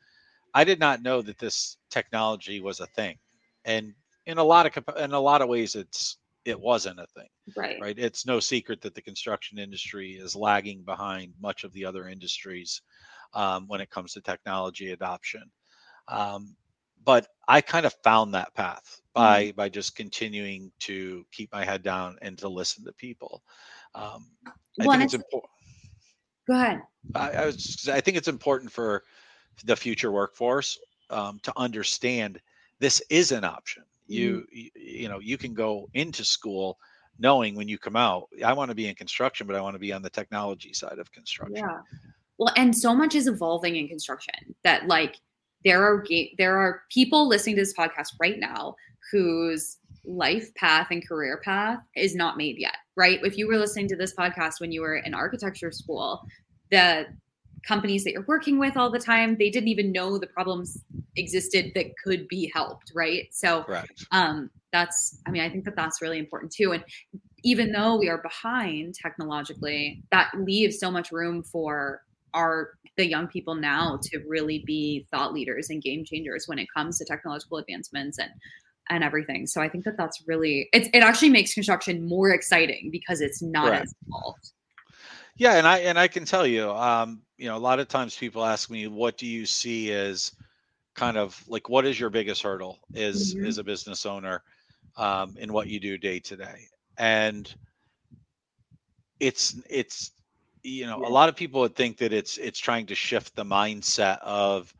I 0.54 0.64
did 0.64 0.80
not 0.80 1.02
know 1.02 1.22
that 1.22 1.38
this 1.38 1.76
technology 1.90 2.60
was 2.60 2.80
a 2.80 2.86
thing. 2.86 3.18
And 3.64 3.94
in 4.26 4.38
a 4.38 4.44
lot 4.44 4.66
of 4.66 4.96
in 4.98 5.12
a 5.12 5.20
lot 5.20 5.42
of 5.42 5.48
ways, 5.48 5.74
it's 5.74 6.18
it 6.44 6.58
wasn't 6.58 7.00
a 7.00 7.06
thing. 7.06 7.28
Right. 7.56 7.78
Right. 7.80 7.98
It's 7.98 8.26
no 8.26 8.40
secret 8.40 8.80
that 8.82 8.94
the 8.94 9.02
construction 9.02 9.58
industry 9.58 10.12
is 10.12 10.34
lagging 10.34 10.82
behind 10.82 11.34
much 11.40 11.64
of 11.64 11.72
the 11.72 11.84
other 11.84 12.08
industries 12.08 12.80
um, 13.34 13.66
when 13.68 13.80
it 13.80 13.90
comes 13.90 14.12
to 14.14 14.20
technology 14.20 14.92
adoption. 14.92 15.50
Um, 16.08 16.56
but 17.04 17.28
I 17.46 17.60
kind 17.60 17.86
of 17.86 17.94
found 18.04 18.34
that 18.34 18.54
path 18.54 19.00
by 19.14 19.44
mm-hmm. 19.44 19.56
by 19.56 19.68
just 19.68 19.96
continuing 19.96 20.72
to 20.80 21.24
keep 21.32 21.52
my 21.52 21.64
head 21.64 21.82
down 21.82 22.16
and 22.22 22.36
to 22.38 22.48
listen 22.48 22.84
to 22.84 22.92
people. 22.92 23.42
Um, 23.94 24.26
I 24.80 24.84
think 24.84 25.02
it's 25.02 25.14
important. 25.14 25.50
Go 26.46 26.54
ahead. 26.54 26.82
I, 27.14 27.30
I, 27.30 27.46
was. 27.46 27.88
I 27.92 28.00
think 28.00 28.16
it's 28.16 28.28
important 28.28 28.72
for 28.72 29.02
the 29.64 29.76
future 29.76 30.12
workforce 30.12 30.78
um, 31.10 31.40
to 31.42 31.52
understand 31.56 32.40
this 32.78 33.02
is 33.10 33.32
an 33.32 33.44
option. 33.44 33.82
You, 34.06 34.38
mm-hmm. 34.38 34.56
you 34.56 34.70
you 34.74 35.08
know 35.08 35.18
you 35.18 35.36
can 35.36 35.52
go 35.54 35.88
into 35.94 36.24
school 36.24 36.78
knowing 37.18 37.54
when 37.54 37.68
you 37.68 37.78
come 37.78 37.96
out 37.96 38.28
i 38.44 38.52
want 38.52 38.70
to 38.70 38.74
be 38.74 38.88
in 38.88 38.94
construction 38.94 39.46
but 39.46 39.56
i 39.56 39.60
want 39.60 39.74
to 39.74 39.78
be 39.78 39.92
on 39.92 40.02
the 40.02 40.10
technology 40.10 40.72
side 40.72 40.98
of 40.98 41.10
construction 41.12 41.56
yeah 41.56 41.78
well 42.38 42.52
and 42.56 42.76
so 42.76 42.94
much 42.94 43.14
is 43.14 43.26
evolving 43.26 43.76
in 43.76 43.88
construction 43.88 44.34
that 44.62 44.86
like 44.86 45.16
there 45.64 45.82
are 45.82 46.04
there 46.38 46.56
are 46.56 46.82
people 46.90 47.28
listening 47.28 47.56
to 47.56 47.62
this 47.62 47.74
podcast 47.74 48.08
right 48.20 48.38
now 48.38 48.74
whose 49.10 49.78
life 50.04 50.54
path 50.54 50.88
and 50.90 51.06
career 51.06 51.40
path 51.44 51.80
is 51.96 52.14
not 52.14 52.36
made 52.36 52.56
yet 52.58 52.76
right? 52.98 53.20
If 53.22 53.38
you 53.38 53.46
were 53.46 53.56
listening 53.56 53.88
to 53.88 53.96
this 53.96 54.12
podcast 54.14 54.60
when 54.60 54.72
you 54.72 54.82
were 54.82 54.96
in 54.96 55.14
architecture 55.14 55.70
school 55.70 56.26
the 56.70 57.06
companies 57.66 58.04
that 58.04 58.12
you're 58.12 58.24
working 58.28 58.58
with 58.58 58.76
all 58.76 58.90
the 58.90 58.98
time 58.98 59.36
they 59.38 59.50
didn't 59.50 59.68
even 59.68 59.90
know 59.90 60.18
the 60.18 60.26
problems 60.26 60.84
existed 61.16 61.72
that 61.74 61.86
could 62.04 62.28
be 62.28 62.50
helped 62.52 62.92
right? 62.94 63.28
So 63.30 63.64
um 64.12 64.50
that's 64.70 65.18
i 65.26 65.30
mean 65.30 65.42
i 65.42 65.48
think 65.48 65.64
that 65.64 65.76
that's 65.76 66.02
really 66.02 66.18
important 66.18 66.52
too. 66.52 66.72
And 66.72 66.84
even 67.44 67.72
though 67.72 67.96
we 67.96 68.08
are 68.08 68.18
behind 68.18 68.94
technologically 68.94 70.02
that 70.10 70.30
leaves 70.36 70.78
so 70.78 70.90
much 70.90 71.12
room 71.12 71.42
for 71.42 72.02
our 72.34 72.72
the 72.96 73.08
young 73.08 73.28
people 73.28 73.54
now 73.54 73.98
to 74.02 74.18
really 74.26 74.64
be 74.66 75.06
thought 75.10 75.32
leaders 75.32 75.70
and 75.70 75.80
game 75.80 76.04
changers 76.04 76.44
when 76.46 76.58
it 76.58 76.66
comes 76.74 76.98
to 76.98 77.04
technological 77.04 77.58
advancements 77.58 78.18
and 78.18 78.30
and 78.90 79.04
everything. 79.04 79.46
So 79.46 79.60
I 79.60 79.68
think 79.68 79.84
that 79.84 79.96
that's 79.96 80.22
really 80.26 80.68
it. 80.72 80.88
It 80.94 81.02
actually 81.02 81.30
makes 81.30 81.54
construction 81.54 82.06
more 82.06 82.30
exciting 82.30 82.90
because 82.90 83.20
it's 83.20 83.42
not 83.42 83.70
right. 83.70 83.82
as 83.82 83.94
involved. 84.06 84.52
Yeah, 85.36 85.54
and 85.54 85.66
I 85.66 85.78
and 85.78 85.98
I 85.98 86.08
can 86.08 86.24
tell 86.24 86.46
you, 86.46 86.70
um, 86.70 87.22
you 87.36 87.48
know, 87.48 87.56
a 87.56 87.58
lot 87.58 87.78
of 87.78 87.88
times 87.88 88.16
people 88.16 88.44
ask 88.44 88.70
me, 88.70 88.88
"What 88.88 89.16
do 89.16 89.26
you 89.26 89.46
see 89.46 89.92
as 89.92 90.32
kind 90.94 91.16
of 91.16 91.42
like 91.46 91.68
what 91.68 91.86
is 91.86 91.98
your 91.98 92.10
biggest 92.10 92.42
hurdle 92.42 92.80
is 92.92 93.34
mm-hmm. 93.34 93.46
as 93.46 93.58
a 93.58 93.64
business 93.64 94.04
owner 94.04 94.42
um, 94.96 95.36
in 95.38 95.52
what 95.52 95.68
you 95.68 95.78
do 95.78 95.96
day 95.96 96.18
to 96.20 96.36
day?" 96.36 96.66
And 96.98 97.52
it's 99.20 99.56
it's 99.70 100.10
you 100.64 100.86
know 100.86 101.00
yeah. 101.02 101.08
a 101.08 101.10
lot 101.10 101.28
of 101.28 101.36
people 101.36 101.60
would 101.60 101.76
think 101.76 101.98
that 101.98 102.12
it's 102.12 102.36
it's 102.38 102.58
trying 102.58 102.86
to 102.86 102.94
shift 102.96 103.36
the 103.36 103.44
mindset 103.44 104.18
of 104.22 104.74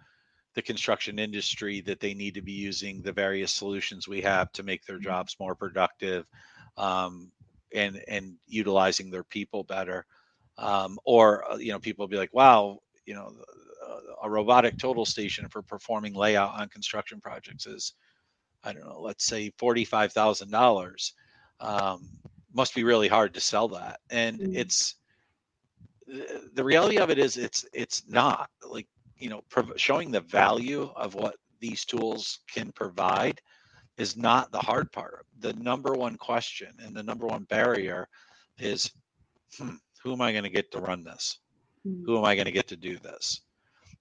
the 0.58 0.62
construction 0.62 1.20
industry 1.20 1.80
that 1.80 2.00
they 2.00 2.14
need 2.14 2.34
to 2.34 2.42
be 2.42 2.50
using 2.50 3.00
the 3.00 3.12
various 3.12 3.52
solutions 3.52 4.08
we 4.08 4.20
have 4.20 4.50
to 4.50 4.64
make 4.64 4.84
their 4.84 4.96
mm-hmm. 4.96 5.04
jobs 5.04 5.36
more 5.38 5.54
productive 5.54 6.26
um, 6.76 7.30
and 7.72 8.02
and 8.08 8.34
utilizing 8.48 9.08
their 9.08 9.22
people 9.22 9.62
better 9.62 10.04
um, 10.58 10.98
or 11.04 11.48
uh, 11.48 11.56
you 11.58 11.70
know 11.70 11.78
people 11.78 12.02
will 12.02 12.08
be 12.08 12.16
like 12.16 12.34
wow 12.34 12.76
you 13.06 13.14
know 13.14 13.32
a 14.24 14.28
robotic 14.28 14.76
total 14.78 15.04
station 15.04 15.48
for 15.48 15.62
performing 15.62 16.12
layout 16.12 16.58
on 16.58 16.68
construction 16.68 17.20
projects 17.20 17.64
is 17.64 17.92
i 18.64 18.72
don't 18.72 18.84
know 18.84 19.00
let's 19.00 19.24
say 19.24 19.52
$45000 19.62 21.12
um, 21.60 22.08
must 22.52 22.74
be 22.74 22.82
really 22.82 23.06
hard 23.06 23.32
to 23.32 23.40
sell 23.40 23.68
that 23.68 24.00
and 24.10 24.40
mm-hmm. 24.40 24.56
it's 24.56 24.96
the 26.54 26.64
reality 26.64 26.98
of 26.98 27.10
it 27.10 27.18
is 27.20 27.36
it's 27.36 27.64
it's 27.72 28.02
not 28.08 28.50
like 28.68 28.88
you 29.18 29.30
know 29.30 29.42
showing 29.76 30.10
the 30.10 30.20
value 30.20 30.90
of 30.96 31.14
what 31.14 31.36
these 31.60 31.84
tools 31.84 32.40
can 32.52 32.72
provide 32.72 33.40
is 33.96 34.16
not 34.16 34.52
the 34.52 34.58
hard 34.58 34.90
part. 34.92 35.26
The 35.40 35.52
number 35.54 35.92
one 35.92 36.16
question 36.16 36.68
and 36.80 36.94
the 36.94 37.02
number 37.02 37.26
one 37.26 37.44
barrier 37.44 38.08
is 38.58 38.90
hmm, 39.56 39.74
who 40.02 40.12
am 40.12 40.20
I 40.20 40.32
going 40.32 40.44
to 40.44 40.50
get 40.50 40.70
to 40.72 40.80
run 40.80 41.02
this? 41.02 41.40
Mm-hmm. 41.86 42.04
Who 42.04 42.18
am 42.18 42.24
I 42.24 42.34
going 42.34 42.46
to 42.46 42.52
get 42.52 42.68
to 42.68 42.76
do 42.76 42.96
this? 42.98 43.42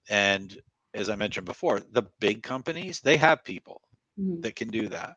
And 0.08 0.56
as 0.94 1.10
I 1.10 1.16
mentioned 1.16 1.46
before, 1.46 1.80
the 1.92 2.04
big 2.20 2.42
companies, 2.42 3.00
they 3.00 3.16
have 3.16 3.44
people 3.44 3.82
mm-hmm. 4.18 4.40
that 4.40 4.56
can 4.56 4.68
do 4.68 4.88
that. 4.88 5.16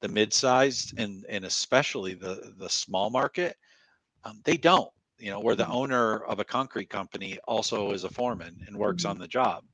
The 0.00 0.08
mid-sized 0.08 0.98
and 0.98 1.26
and 1.28 1.44
especially 1.44 2.14
the 2.14 2.54
the 2.56 2.70
small 2.70 3.10
market, 3.10 3.56
um, 4.24 4.40
they 4.44 4.56
don't. 4.56 4.90
You 5.20 5.30
know, 5.30 5.40
where 5.40 5.54
the 5.54 5.64
mm-hmm. 5.64 5.72
owner 5.72 6.24
of 6.24 6.38
a 6.38 6.44
concrete 6.44 6.88
company 6.88 7.38
also 7.46 7.92
is 7.92 8.04
a 8.04 8.10
foreman 8.10 8.56
and 8.66 8.76
works 8.76 9.02
mm-hmm. 9.02 9.10
on 9.10 9.18
the 9.18 9.28
job. 9.28 9.64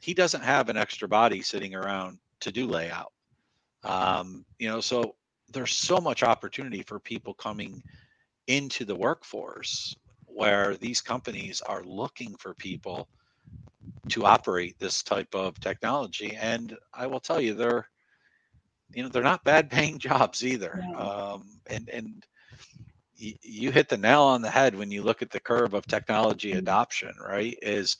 He 0.00 0.14
doesn't 0.14 0.42
have 0.42 0.68
an 0.68 0.76
extra 0.76 1.08
body 1.08 1.42
sitting 1.42 1.74
around 1.74 2.18
to 2.40 2.52
do 2.52 2.66
layout. 2.66 3.12
Um, 3.84 4.44
you 4.58 4.68
know, 4.68 4.80
so 4.80 5.14
there's 5.52 5.74
so 5.74 5.98
much 5.98 6.22
opportunity 6.22 6.82
for 6.82 6.98
people 6.98 7.34
coming 7.34 7.82
into 8.46 8.84
the 8.84 8.94
workforce 8.94 9.94
where 10.26 10.76
these 10.76 11.00
companies 11.00 11.60
are 11.62 11.82
looking 11.84 12.34
for 12.36 12.54
people 12.54 13.08
to 14.08 14.24
operate 14.24 14.78
this 14.78 15.02
type 15.02 15.34
of 15.34 15.58
technology 15.60 16.36
and 16.40 16.76
i 16.94 17.06
will 17.06 17.20
tell 17.20 17.40
you 17.40 17.54
they're 17.54 17.88
you 18.94 19.02
know 19.02 19.08
they're 19.08 19.22
not 19.22 19.44
bad 19.44 19.70
paying 19.70 19.98
jobs 20.10 20.44
either 20.44 20.82
um, 20.96 21.44
and 21.66 21.88
and 21.88 22.26
you 23.18 23.70
hit 23.70 23.88
the 23.88 23.96
nail 23.96 24.22
on 24.22 24.42
the 24.42 24.50
head 24.50 24.74
when 24.74 24.90
you 24.90 25.02
look 25.02 25.22
at 25.22 25.30
the 25.30 25.40
curve 25.40 25.74
of 25.74 25.86
technology 25.86 26.52
adoption 26.52 27.12
right 27.26 27.58
is 27.62 27.96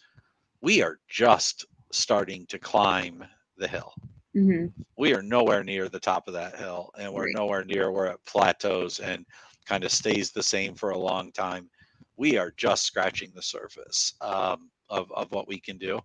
we 0.61 0.83
are 0.83 0.99
just 1.09 1.67
starting 1.93 2.47
to 2.47 2.59
climb 2.59 3.25
the 3.57 3.67
hill 3.67 3.93
mm-hmm. 4.37 4.67
we 4.97 5.13
are 5.15 5.23
nowhere 5.23 5.65
near 5.65 5.89
the 5.89 5.99
top 5.99 6.29
of 6.29 6.35
that 6.35 6.57
hill 6.57 6.91
and 6.99 7.13
we're 7.13 7.25
right. 7.25 7.35
nowhere 7.37 7.65
near 7.65 7.91
where 7.91 8.07
it 8.07 8.21
plateaus 8.27 9.01
and 9.01 9.27
kind 9.67 9.85
of 9.85 9.91
stays 9.91 10.31
the 10.31 10.43
same 10.43 10.75
for 10.75 10.91
a 10.91 10.99
long 10.99 11.33
time 11.33 11.69
we 12.17 12.37
are 12.37 12.53
just 12.57 12.85
scratching 12.85 13.31
the 13.35 13.43
surface 13.43 14.15
um, 14.21 14.71
of, 14.89 15.11
of 15.13 15.31
what 15.33 15.49
we 15.49 15.59
can 15.59 15.79
do 15.79 16.01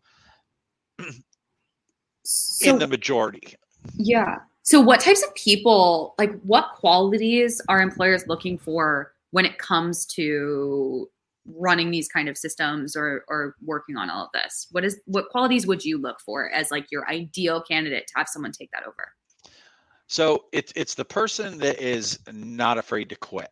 so, 2.24 2.70
in 2.70 2.80
the 2.80 2.88
majority. 2.88 3.56
Yeah. 3.96 4.40
So, 4.64 4.80
what 4.80 5.00
types 5.00 5.24
of 5.24 5.34
people, 5.36 6.16
like, 6.18 6.40
what 6.42 6.70
qualities 6.76 7.62
are 7.70 7.82
employers 7.82 8.28
looking 8.28 8.58
for 8.58 9.14
when 9.32 9.46
it 9.46 9.58
comes 9.58 10.06
to 10.08 11.10
running 11.46 11.92
these 11.92 12.08
kind 12.08 12.30
of 12.30 12.38
systems 12.38 12.96
or 12.96 13.26
or 13.28 13.56
working 13.64 13.98
on 13.98 14.10
all 14.10 14.26
of 14.26 14.32
this? 14.34 14.68
What 14.72 14.84
is 14.84 15.00
what 15.06 15.30
qualities 15.30 15.68
would 15.68 15.84
you 15.84 15.98
look 15.98 16.20
for 16.22 16.50
as 16.52 16.72
like 16.72 16.92
your 16.92 17.08
ideal 17.10 17.62
candidate 17.62 18.08
to 18.08 18.14
have 18.16 18.28
someone 18.28 18.52
take 18.52 18.72
that 18.72 18.84
over? 18.84 19.12
So 20.08 20.46
it's 20.52 20.72
it's 20.76 20.96
the 20.96 21.06
person 21.06 21.58
that 21.60 21.82
is 21.82 22.20
not 22.32 22.78
afraid 22.78 23.10
to 23.10 23.16
quit, 23.16 23.50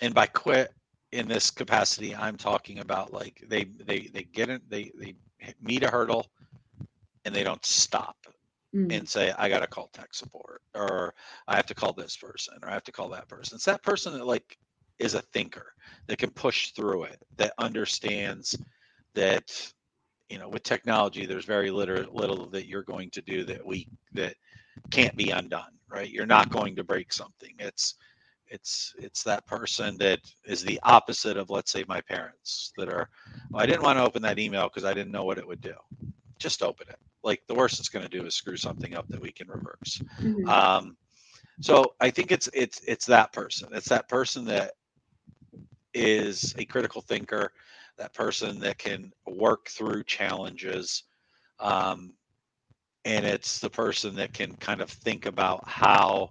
and 0.00 0.14
by 0.14 0.26
quit, 0.26 0.72
in 1.12 1.28
this 1.28 1.50
capacity 1.50 2.16
i'm 2.16 2.36
talking 2.36 2.80
about 2.80 3.12
like 3.12 3.44
they 3.46 3.64
they 3.64 4.08
they 4.12 4.24
get 4.24 4.48
it 4.48 4.62
they 4.68 4.90
they 4.98 5.14
meet 5.60 5.82
a 5.82 5.90
hurdle 5.90 6.26
and 7.24 7.34
they 7.34 7.44
don't 7.44 7.64
stop 7.64 8.16
mm. 8.74 8.92
and 8.96 9.08
say 9.08 9.32
i 9.38 9.48
gotta 9.48 9.66
call 9.66 9.88
tech 9.92 10.14
support 10.14 10.62
or 10.74 11.14
i 11.48 11.56
have 11.56 11.66
to 11.66 11.74
call 11.74 11.92
this 11.92 12.16
person 12.16 12.54
or 12.62 12.68
i 12.68 12.72
have 12.72 12.84
to 12.84 12.92
call 12.92 13.08
that 13.08 13.28
person. 13.28 13.56
It's 13.56 13.64
that 13.64 13.82
person 13.82 14.12
that 14.14 14.26
like 14.26 14.58
is 14.98 15.14
a 15.14 15.22
thinker 15.32 15.74
that 16.06 16.18
can 16.18 16.30
push 16.30 16.70
through 16.72 17.04
it 17.04 17.22
that 17.36 17.52
understands 17.58 18.56
that 19.14 19.72
you 20.28 20.38
know 20.38 20.48
with 20.48 20.62
technology 20.62 21.26
there's 21.26 21.44
very 21.44 21.70
little 21.70 22.04
little 22.12 22.48
that 22.50 22.66
you're 22.66 22.82
going 22.82 23.10
to 23.10 23.22
do 23.22 23.44
that 23.44 23.64
we 23.64 23.88
that 24.12 24.34
can't 24.90 25.16
be 25.16 25.30
undone 25.30 25.72
right? 25.92 26.10
You're 26.10 26.26
not 26.26 26.50
going 26.50 26.74
to 26.76 26.84
break 26.84 27.12
something. 27.12 27.54
It's 27.58 27.94
it's 28.48 28.94
it's 28.98 29.22
that 29.22 29.46
person 29.46 29.96
that 29.98 30.18
is 30.44 30.62
the 30.62 30.80
opposite 30.82 31.36
of 31.36 31.48
let's 31.48 31.70
say 31.70 31.84
my 31.88 32.00
parents 32.02 32.72
that 32.76 32.88
are 32.88 33.08
well, 33.50 33.62
i 33.62 33.66
didn't 33.66 33.82
want 33.82 33.98
to 33.98 34.04
open 34.04 34.20
that 34.20 34.38
email 34.38 34.64
because 34.64 34.84
i 34.84 34.92
didn't 34.92 35.12
know 35.12 35.24
what 35.24 35.38
it 35.38 35.46
would 35.46 35.60
do. 35.60 35.74
Just 36.38 36.62
open 36.62 36.86
it 36.88 36.98
like 37.22 37.42
the 37.46 37.54
worst 37.54 37.78
it's 37.78 37.88
going 37.88 38.04
to 38.04 38.18
do 38.18 38.26
is 38.26 38.34
screw 38.34 38.56
something 38.56 38.94
up 38.94 39.06
that 39.08 39.20
we 39.20 39.32
can 39.32 39.48
reverse 39.48 40.02
mm-hmm. 40.20 40.48
um, 40.48 40.96
so 41.60 41.94
i 42.00 42.10
think 42.10 42.32
it's 42.32 42.48
it's 42.52 42.80
it's 42.86 43.06
that 43.06 43.32
person 43.32 43.68
it's 43.72 43.88
that 43.88 44.08
person 44.08 44.44
that 44.44 44.72
is 45.94 46.54
a 46.58 46.64
critical 46.64 47.00
thinker 47.00 47.52
that 47.98 48.14
person 48.14 48.58
that 48.58 48.78
can 48.78 49.12
work 49.26 49.68
through 49.68 50.02
challenges 50.04 51.04
um, 51.60 52.12
and 53.04 53.24
it's 53.24 53.58
the 53.58 53.70
person 53.70 54.14
that 54.14 54.32
can 54.32 54.54
kind 54.56 54.80
of 54.80 54.90
think 54.90 55.26
about 55.26 55.68
how 55.68 56.30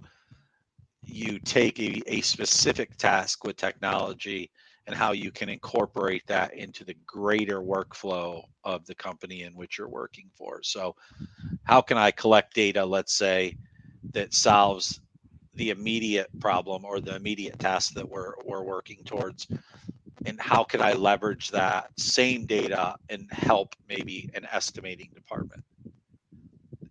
you 1.06 1.40
take 1.40 1.80
a, 1.80 2.02
a 2.08 2.22
specific 2.22 2.96
task 2.98 3.44
with 3.44 3.56
technology 3.58 4.52
and 4.92 5.00
how 5.00 5.14
you 5.14 5.32
can 5.32 5.48
incorporate 5.48 6.28
that 6.28 6.54
into 6.54 6.84
the 6.84 6.96
greater 7.06 7.62
workflow 7.62 8.44
of 8.66 8.86
the 8.88 8.96
company 8.96 9.44
in 9.44 9.56
which 9.56 9.78
you're 9.78 9.88
working 9.88 10.30
for. 10.36 10.62
So, 10.64 10.98
how 11.64 11.80
can 11.80 11.98
I 11.98 12.12
collect 12.12 12.54
data, 12.54 12.84
let's 12.86 13.14
say, 13.14 13.56
that 14.12 14.34
solves 14.34 15.00
the 15.56 15.70
immediate 15.70 16.28
problem 16.42 16.84
or 16.84 17.00
the 17.00 17.16
immediate 17.16 17.58
task 17.58 17.94
that 17.94 18.08
we're, 18.08 18.34
we're 18.44 18.64
working 18.64 19.02
towards? 19.06 19.48
And 20.26 20.40
how 20.42 20.66
can 20.66 20.82
I 20.82 20.92
leverage 20.92 21.52
that 21.52 21.90
same 21.98 22.46
data 22.46 22.98
and 23.08 23.32
help 23.32 23.76
maybe 23.88 24.30
an 24.34 24.46
estimating 24.52 25.10
department? 25.16 25.64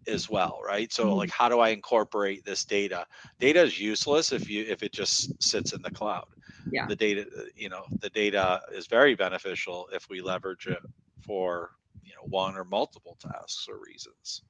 as 0.07 0.31
well 0.31 0.59
right 0.65 0.91
so 0.93 1.05
mm-hmm. 1.05 1.13
like 1.13 1.31
how 1.31 1.47
do 1.47 1.61
i 1.61 1.69
incorporate 1.69 2.43
this 2.43 2.65
data 2.65 3.07
data 3.39 3.61
is 3.63 3.79
useless 3.79 4.33
if 4.33 4.49
you 4.49 4.65
if 4.67 4.83
it 4.83 4.93
just 4.93 5.41
sits 5.43 5.75
in 5.75 5.83
the 5.83 5.91
cloud 5.91 6.27
yeah 6.72 6.87
the 6.87 6.96
data 6.96 7.26
uh, 7.38 7.42
you 7.56 7.68
know 7.68 7.85
the 8.00 8.11
data 8.11 8.61
is 8.72 8.87
very 8.87 9.14
beneficial 9.14 9.88
if 9.92 10.09
we 10.09 10.20
leverage 10.20 10.66
it 10.66 10.80
for 11.20 11.72
you 12.02 12.12
know 12.14 12.22
one 12.28 12.56
or 12.56 12.64
multiple 12.64 13.16
tasks 13.20 13.66
or 13.68 13.78
reasons 13.78 14.42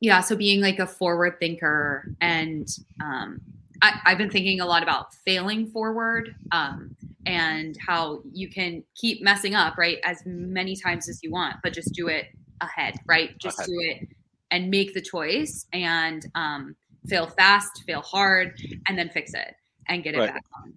yeah 0.00 0.20
so 0.20 0.36
being 0.36 0.60
like 0.60 0.78
a 0.78 0.86
forward 0.86 1.36
thinker 1.38 2.14
and 2.20 2.68
um 3.02 3.40
I, 3.82 4.10
have 4.10 4.18
been 4.18 4.30
thinking 4.30 4.60
a 4.60 4.66
lot 4.66 4.82
about 4.82 5.14
failing 5.14 5.66
forward 5.66 6.34
um, 6.52 6.94
and 7.26 7.76
how 7.78 8.22
you 8.32 8.48
can 8.48 8.82
keep 8.94 9.22
messing 9.22 9.54
up, 9.54 9.78
right, 9.78 9.98
as 10.04 10.22
many 10.26 10.76
times 10.76 11.08
as 11.08 11.22
you 11.22 11.30
want, 11.30 11.56
but 11.62 11.72
just 11.72 11.92
do 11.94 12.08
it 12.08 12.26
ahead, 12.60 12.96
right? 13.06 13.38
Just 13.38 13.58
ahead. 13.58 13.68
do 13.68 13.76
it 13.80 14.08
and 14.50 14.70
make 14.70 14.94
the 14.94 15.00
choice 15.00 15.66
and 15.72 16.26
um, 16.34 16.76
fail 17.06 17.26
fast, 17.26 17.84
fail 17.86 18.02
hard, 18.02 18.60
and 18.86 18.98
then 18.98 19.08
fix 19.10 19.32
it 19.34 19.54
and 19.86 20.02
get 20.02 20.14
it 20.14 20.18
right. 20.18 20.34
back 20.34 20.44
on. 20.56 20.74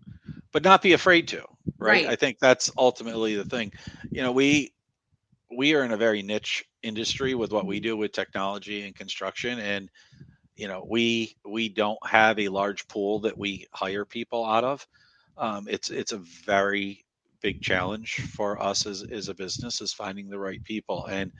But 0.51 0.63
not 0.63 0.81
be 0.81 0.93
afraid 0.93 1.27
to, 1.29 1.39
right? 1.77 2.05
right? 2.05 2.07
I 2.07 2.15
think 2.15 2.39
that's 2.39 2.71
ultimately 2.77 3.35
the 3.35 3.45
thing. 3.45 3.71
You 4.11 4.21
know, 4.21 4.31
we 4.31 4.73
we 5.55 5.73
are 5.75 5.83
in 5.83 5.91
a 5.91 5.97
very 5.97 6.21
niche 6.21 6.65
industry 6.83 7.35
with 7.35 7.51
what 7.51 7.65
we 7.65 7.77
mm-hmm. 7.77 7.83
do 7.83 7.97
with 7.97 8.11
technology 8.11 8.85
and 8.85 8.95
construction 8.95 9.59
and 9.59 9.89
you 10.55 10.67
know 10.67 10.85
we 10.87 11.35
we 11.45 11.69
don't 11.69 11.99
have 12.05 12.39
a 12.39 12.49
large 12.49 12.87
pool 12.87 13.19
that 13.19 13.37
we 13.37 13.65
hire 13.73 14.05
people 14.05 14.45
out 14.45 14.63
of 14.63 14.85
um, 15.37 15.67
it's 15.69 15.89
it's 15.89 16.11
a 16.11 16.17
very 16.17 17.03
big 17.41 17.61
challenge 17.61 18.15
for 18.33 18.61
us 18.61 18.85
as, 18.85 19.03
as 19.03 19.29
a 19.29 19.33
business 19.33 19.81
is 19.81 19.91
finding 19.91 20.29
the 20.29 20.39
right 20.39 20.63
people 20.63 21.05
and 21.07 21.31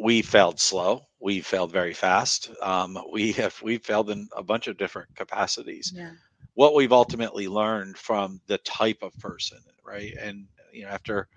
we 0.00 0.22
failed 0.22 0.58
slow. 0.60 1.06
We 1.20 1.40
failed 1.40 1.72
very 1.72 1.92
fast. 1.92 2.50
Um, 2.62 2.98
we 3.12 3.32
have 3.32 3.60
we 3.62 3.78
failed 3.78 4.10
in 4.10 4.28
a 4.36 4.42
bunch 4.42 4.66
of 4.66 4.78
different 4.78 5.14
capacities. 5.14 5.92
Yeah. 5.94 6.12
What 6.54 6.74
we've 6.74 6.92
ultimately 6.92 7.48
learned 7.48 7.96
from 7.96 8.40
the 8.46 8.58
type 8.58 9.02
of 9.02 9.16
person, 9.18 9.58
right? 9.84 10.14
And 10.20 10.46
you 10.72 10.82
know, 10.82 10.88
after 10.88 11.28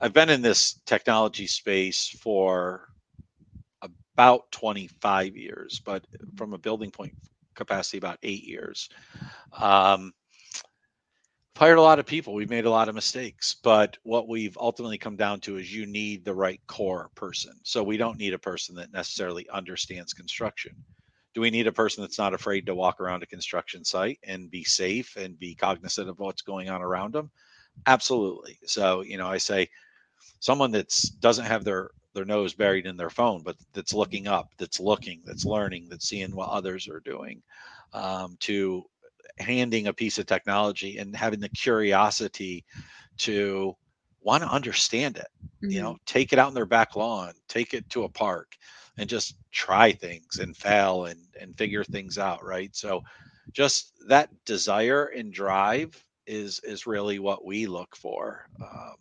I've 0.00 0.12
been 0.12 0.30
in 0.30 0.42
this 0.42 0.80
technology 0.86 1.46
space 1.46 2.08
for 2.22 2.88
about 3.82 4.50
25 4.52 5.36
years, 5.36 5.80
but 5.84 6.04
from 6.36 6.54
a 6.54 6.58
building 6.58 6.90
point 6.90 7.14
capacity, 7.54 7.98
about 7.98 8.18
eight 8.22 8.44
years. 8.44 8.88
Um, 9.58 10.12
hired 11.58 11.78
a 11.78 11.82
lot 11.82 11.98
of 11.98 12.06
people. 12.06 12.34
We've 12.34 12.48
made 12.48 12.66
a 12.66 12.70
lot 12.70 12.88
of 12.88 12.94
mistakes, 12.94 13.56
but 13.64 13.98
what 14.04 14.28
we've 14.28 14.56
ultimately 14.58 14.96
come 14.96 15.16
down 15.16 15.40
to 15.40 15.56
is 15.56 15.74
you 15.74 15.86
need 15.86 16.24
the 16.24 16.32
right 16.32 16.60
core 16.68 17.10
person. 17.16 17.52
So 17.64 17.82
we 17.82 17.96
don't 17.96 18.16
need 18.16 18.32
a 18.32 18.38
person 18.38 18.76
that 18.76 18.92
necessarily 18.92 19.44
understands 19.52 20.12
construction. 20.12 20.72
Do 21.34 21.40
we 21.40 21.50
need 21.50 21.66
a 21.66 21.72
person 21.72 22.00
that's 22.00 22.16
not 22.16 22.32
afraid 22.32 22.64
to 22.66 22.76
walk 22.76 23.00
around 23.00 23.24
a 23.24 23.26
construction 23.26 23.84
site 23.84 24.20
and 24.22 24.48
be 24.52 24.62
safe 24.62 25.16
and 25.16 25.36
be 25.36 25.56
cognizant 25.56 26.08
of 26.08 26.20
what's 26.20 26.42
going 26.42 26.70
on 26.70 26.80
around 26.80 27.12
them? 27.12 27.28
Absolutely. 27.86 28.56
So, 28.64 29.00
you 29.00 29.18
know, 29.18 29.26
I 29.26 29.38
say 29.38 29.68
someone 30.38 30.70
that's 30.70 31.08
doesn't 31.08 31.44
have 31.44 31.64
their 31.64 31.90
their 32.14 32.24
nose 32.24 32.54
buried 32.54 32.86
in 32.86 32.96
their 32.96 33.10
phone, 33.10 33.42
but 33.42 33.56
that's 33.72 33.92
looking 33.94 34.28
up, 34.28 34.50
that's 34.58 34.78
looking, 34.78 35.22
that's 35.24 35.44
learning, 35.44 35.88
that's 35.90 36.08
seeing 36.08 36.36
what 36.36 36.50
others 36.50 36.86
are 36.88 37.00
doing, 37.00 37.42
um, 37.92 38.36
to 38.40 38.84
handing 39.40 39.86
a 39.86 39.92
piece 39.92 40.18
of 40.18 40.26
technology 40.26 40.98
and 40.98 41.16
having 41.16 41.40
the 41.40 41.48
curiosity 41.50 42.64
to 43.18 43.74
want 44.20 44.42
to 44.42 44.48
understand 44.48 45.16
it 45.16 45.28
mm-hmm. 45.62 45.70
you 45.70 45.82
know 45.82 45.96
take 46.06 46.32
it 46.32 46.38
out 46.38 46.48
in 46.48 46.54
their 46.54 46.66
back 46.66 46.96
lawn 46.96 47.32
take 47.48 47.74
it 47.74 47.88
to 47.90 48.04
a 48.04 48.08
park 48.08 48.54
and 48.98 49.08
just 49.08 49.36
try 49.52 49.92
things 49.92 50.38
and 50.38 50.56
fail 50.56 51.06
and 51.06 51.20
and 51.40 51.56
figure 51.56 51.84
things 51.84 52.18
out 52.18 52.44
right 52.44 52.74
so 52.74 53.02
just 53.52 53.92
that 54.08 54.28
desire 54.44 55.06
and 55.06 55.32
drive 55.32 56.04
is 56.26 56.60
is 56.64 56.86
really 56.86 57.18
what 57.18 57.44
we 57.44 57.66
look 57.66 57.96
for 57.96 58.46
um, 58.62 58.94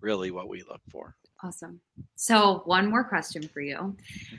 really 0.00 0.30
what 0.30 0.48
we 0.48 0.62
look 0.68 0.82
for 0.90 1.14
Awesome. 1.44 1.80
So, 2.16 2.62
one 2.64 2.90
more 2.90 3.04
question 3.04 3.46
for 3.46 3.60
you. 3.60 3.96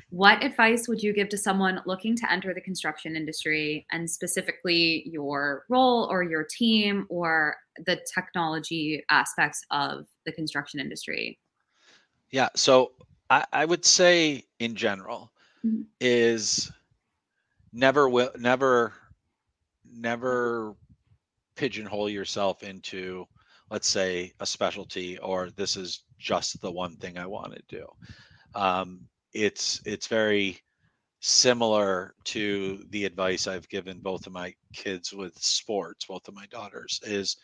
What 0.09 0.43
advice 0.43 0.89
would 0.89 1.01
you 1.01 1.13
give 1.13 1.29
to 1.29 1.37
someone 1.37 1.81
looking 1.85 2.13
to 2.17 2.29
enter 2.29 2.53
the 2.53 2.59
construction 2.59 3.15
industry 3.15 3.85
and 3.91 4.09
specifically 4.09 5.07
your 5.09 5.63
role 5.69 6.09
or 6.11 6.23
your 6.23 6.43
team 6.43 7.05
or 7.07 7.55
the 7.85 8.01
technology 8.13 9.01
aspects 9.09 9.63
of 9.71 10.07
the 10.25 10.33
construction 10.33 10.81
industry? 10.81 11.39
Yeah. 12.31 12.49
So, 12.57 12.91
I, 13.29 13.45
I 13.53 13.63
would 13.63 13.85
say 13.85 14.43
in 14.59 14.75
general 14.75 15.31
mm-hmm. 15.65 15.83
is 16.01 16.69
never 17.71 18.09
will 18.09 18.31
never 18.37 18.93
never 19.89 20.75
pigeonhole 21.55 22.09
yourself 22.09 22.63
into 22.63 23.25
let's 23.69 23.87
say 23.87 24.33
a 24.39 24.45
specialty 24.45 25.17
or 25.19 25.49
this 25.51 25.77
is 25.77 26.03
just 26.19 26.61
the 26.61 26.71
one 26.71 26.95
thing 26.97 27.17
I 27.17 27.25
want 27.25 27.53
to 27.53 27.61
do. 27.67 27.87
Um, 28.55 29.01
it's 29.33 29.81
it's 29.85 30.07
very 30.07 30.59
similar 31.21 32.13
to 32.23 32.83
the 32.89 33.05
advice 33.05 33.47
I've 33.47 33.67
given 33.69 33.99
both 33.99 34.25
of 34.25 34.33
my 34.33 34.53
kids 34.73 35.13
with 35.13 35.37
sports, 35.37 36.05
both 36.05 36.27
of 36.27 36.33
my 36.33 36.45
daughters, 36.47 36.99
is 37.03 37.37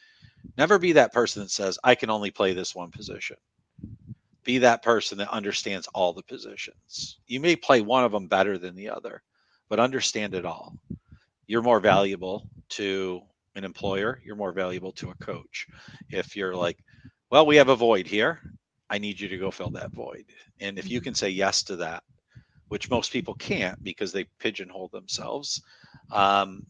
never 0.57 0.80
be 0.80 0.93
that 0.93 1.13
person 1.13 1.43
that 1.43 1.51
says, 1.51 1.78
I 1.84 1.95
can 1.95 2.09
only 2.09 2.32
play 2.32 2.53
this 2.53 2.73
one 2.73 2.91
position. 2.91 3.38
Be 4.43 4.59
that 4.59 4.84
person 4.84 5.17
that 5.17 5.32
understands 5.32 5.88
all 5.93 6.13
the 6.13 6.23
positions. 6.23 7.17
You 7.28 7.39
may 7.39 7.55
play 7.55 7.82
one 7.82 8.03
of 8.03 8.11
them 8.11 8.28
better 8.28 8.57
than 8.57 8.76
the 8.76 8.89
other, 8.89 9.23
but 9.69 9.80
understand 9.80 10.36
it 10.36 10.45
all. 10.45 10.78
You're 11.47 11.61
more 11.61 11.80
valuable 11.80 12.47
to 12.69 13.21
an 13.55 13.63
employer, 13.63 14.21
you're 14.23 14.36
more 14.36 14.51
valuable 14.51 14.91
to 14.93 15.09
a 15.09 15.15
coach. 15.15 15.67
If 16.09 16.36
you're 16.36 16.55
like, 16.55 16.78
well, 17.32 17.45
we 17.45 17.55
have 17.55 17.69
a 17.69 17.76
void 17.76 18.05
here, 18.05 18.39
I 18.90 18.98
need 18.98 19.20
you 19.20 19.28
to 19.30 19.38
go 19.38 19.52
fill 19.52 19.72
that 19.72 19.92
void. 19.92 20.26
And 20.60 20.78
if 20.78 20.90
you 20.90 21.02
can 21.02 21.16
say 21.16 21.30
yes 21.30 21.64
to 21.64 21.76
that, 21.78 22.04
which 22.68 22.90
most 22.90 23.12
people 23.12 23.36
can't 23.36 23.82
because 23.84 24.12
they 24.12 24.26
pigeonhole 24.40 24.90
themselves, 24.90 25.62
um, 26.12 26.66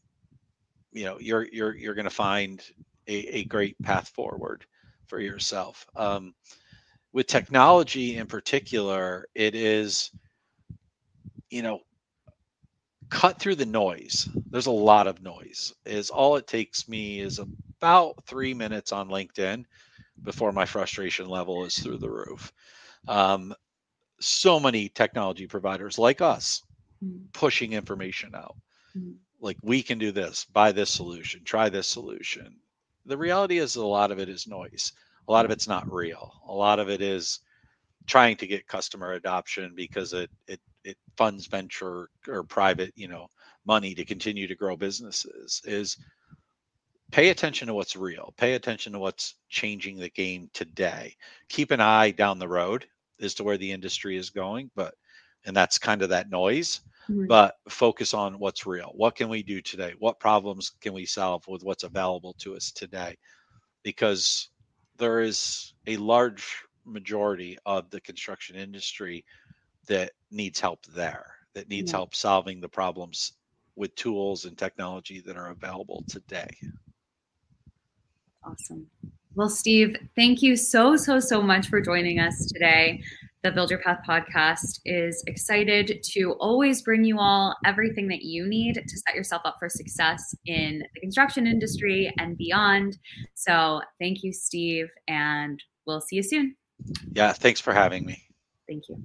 you 0.91 1.05
know, 1.05 1.17
you're 1.19 1.47
you're 1.51 1.75
you're 1.75 1.93
going 1.93 2.05
to 2.05 2.09
find 2.09 2.61
a, 3.07 3.15
a 3.39 3.43
great 3.45 3.79
path 3.81 4.09
forward 4.09 4.65
for 5.07 5.19
yourself. 5.19 5.85
Um, 5.95 6.33
with 7.13 7.27
technology 7.27 8.17
in 8.17 8.27
particular, 8.27 9.25
it 9.35 9.55
is, 9.55 10.11
you 11.49 11.61
know, 11.61 11.79
cut 13.09 13.39
through 13.39 13.55
the 13.55 13.65
noise. 13.65 14.27
There's 14.49 14.65
a 14.65 14.71
lot 14.71 15.07
of 15.07 15.21
noise. 15.21 15.73
Is 15.85 16.09
all 16.09 16.35
it 16.37 16.47
takes 16.47 16.87
me 16.87 17.19
is 17.19 17.39
about 17.39 18.15
three 18.25 18.53
minutes 18.53 18.91
on 18.91 19.09
LinkedIn 19.09 19.65
before 20.23 20.51
my 20.51 20.65
frustration 20.65 21.27
level 21.27 21.65
is 21.65 21.77
through 21.77 21.97
the 21.97 22.09
roof. 22.09 22.51
Um, 23.07 23.53
so 24.19 24.59
many 24.59 24.89
technology 24.89 25.47
providers 25.47 25.99
like 25.99 26.21
us 26.21 26.63
mm-hmm. 27.03 27.25
pushing 27.33 27.73
information 27.73 28.33
out. 28.35 28.55
Mm-hmm. 28.97 29.11
Like 29.39 29.57
we 29.61 29.83
can 29.83 29.97
do 29.97 30.11
this, 30.11 30.45
buy 30.45 30.71
this 30.71 30.89
solution, 30.89 31.43
try 31.43 31.69
this 31.69 31.87
solution. 31.87 32.57
The 33.05 33.17
reality 33.17 33.59
is 33.59 33.75
a 33.75 33.85
lot 33.85 34.11
of 34.11 34.19
it 34.19 34.29
is 34.29 34.47
noise. 34.47 34.93
A 35.27 35.31
lot 35.31 35.45
of 35.45 35.51
it's 35.51 35.67
not 35.67 35.91
real. 35.91 36.33
A 36.47 36.53
lot 36.53 36.79
of 36.79 36.89
it 36.89 37.01
is 37.01 37.39
trying 38.07 38.37
to 38.37 38.47
get 38.47 38.67
customer 38.67 39.13
adoption 39.13 39.73
because 39.75 40.13
it 40.13 40.29
it 40.47 40.59
it 40.83 40.97
funds 41.17 41.47
venture 41.47 42.09
or 42.27 42.43
private, 42.43 42.93
you 42.95 43.07
know, 43.07 43.27
money 43.65 43.95
to 43.95 44.05
continue 44.05 44.47
to 44.47 44.55
grow 44.55 44.75
businesses 44.75 45.61
is 45.65 45.97
pay 47.11 47.29
attention 47.29 47.67
to 47.67 47.73
what's 47.73 47.95
real 47.95 48.33
pay 48.37 48.53
attention 48.53 48.93
to 48.93 48.99
what's 48.99 49.35
changing 49.49 49.97
the 49.97 50.09
game 50.09 50.49
today. 50.53 51.15
Keep 51.49 51.71
an 51.71 51.81
eye 51.81 52.11
down 52.11 52.39
the 52.39 52.47
road 52.47 52.85
as 53.21 53.33
to 53.35 53.43
where 53.43 53.57
the 53.57 53.71
industry 53.71 54.17
is 54.17 54.29
going 54.29 54.69
but 54.75 54.95
and 55.45 55.55
that's 55.55 55.77
kind 55.77 56.01
of 56.01 56.09
that 56.09 56.29
noise 56.29 56.81
mm-hmm. 57.09 57.27
but 57.27 57.57
focus 57.69 58.13
on 58.13 58.39
what's 58.39 58.65
real. 58.65 58.91
What 58.95 59.15
can 59.15 59.29
we 59.29 59.43
do 59.43 59.61
today? 59.61 59.93
What 59.99 60.19
problems 60.19 60.71
can 60.81 60.93
we 60.93 61.05
solve 61.05 61.47
with 61.47 61.63
what's 61.63 61.83
available 61.83 62.33
to 62.39 62.55
us 62.55 62.71
today? 62.71 63.17
Because 63.83 64.49
there 64.97 65.21
is 65.21 65.73
a 65.87 65.97
large 65.97 66.63
majority 66.85 67.57
of 67.65 67.89
the 67.89 68.01
construction 68.01 68.55
industry 68.55 69.25
that 69.87 70.11
needs 70.31 70.59
help 70.59 70.85
there 70.87 71.35
that 71.53 71.69
needs 71.69 71.91
yeah. 71.91 71.97
help 71.97 72.13
solving 72.13 72.59
the 72.59 72.69
problems 72.69 73.33
with 73.75 73.95
tools 73.95 74.45
and 74.45 74.57
technology 74.57 75.19
that 75.21 75.37
are 75.37 75.49
available 75.49 76.03
today 76.07 76.49
Awesome. 78.45 78.87
Well, 79.35 79.49
Steve, 79.49 79.97
thank 80.15 80.41
you 80.41 80.55
so, 80.55 80.95
so, 80.95 81.19
so 81.19 81.41
much 81.41 81.67
for 81.67 81.81
joining 81.81 82.19
us 82.19 82.45
today. 82.45 83.01
The 83.43 83.51
Build 83.51 83.69
Your 83.69 83.79
Path 83.79 83.99
podcast 84.07 84.79
is 84.85 85.23
excited 85.27 86.01
to 86.13 86.31
always 86.39 86.81
bring 86.81 87.03
you 87.03 87.19
all 87.19 87.55
everything 87.65 88.07
that 88.07 88.23
you 88.23 88.47
need 88.47 88.75
to 88.75 88.97
set 88.97 89.13
yourself 89.13 89.41
up 89.45 89.57
for 89.59 89.69
success 89.69 90.33
in 90.45 90.83
the 90.93 90.99
construction 90.99 91.45
industry 91.45 92.11
and 92.17 92.37
beyond. 92.37 92.97
So, 93.33 93.81
thank 93.99 94.23
you, 94.23 94.31
Steve, 94.33 94.87
and 95.07 95.61
we'll 95.85 96.01
see 96.01 96.15
you 96.15 96.23
soon. 96.23 96.55
Yeah, 97.11 97.33
thanks 97.33 97.59
for 97.59 97.73
having 97.73 98.05
me. 98.05 98.23
Thank 98.67 98.85
you. 98.89 98.97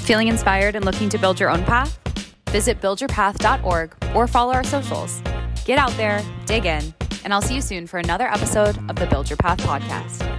Feeling 0.00 0.28
inspired 0.28 0.74
and 0.74 0.84
looking 0.84 1.10
to 1.10 1.18
build 1.18 1.38
your 1.38 1.50
own 1.50 1.64
path? 1.64 1.98
Visit 2.50 2.80
buildyourpath.org 2.80 4.14
or 4.14 4.26
follow 4.26 4.54
our 4.54 4.64
socials. 4.64 5.20
Get 5.68 5.76
out 5.76 5.92
there, 5.98 6.24
dig 6.46 6.64
in, 6.64 6.94
and 7.24 7.34
I'll 7.34 7.42
see 7.42 7.54
you 7.54 7.60
soon 7.60 7.86
for 7.86 7.98
another 7.98 8.26
episode 8.26 8.78
of 8.88 8.96
the 8.96 9.04
Build 9.04 9.28
Your 9.28 9.36
Path 9.36 9.58
podcast. 9.58 10.37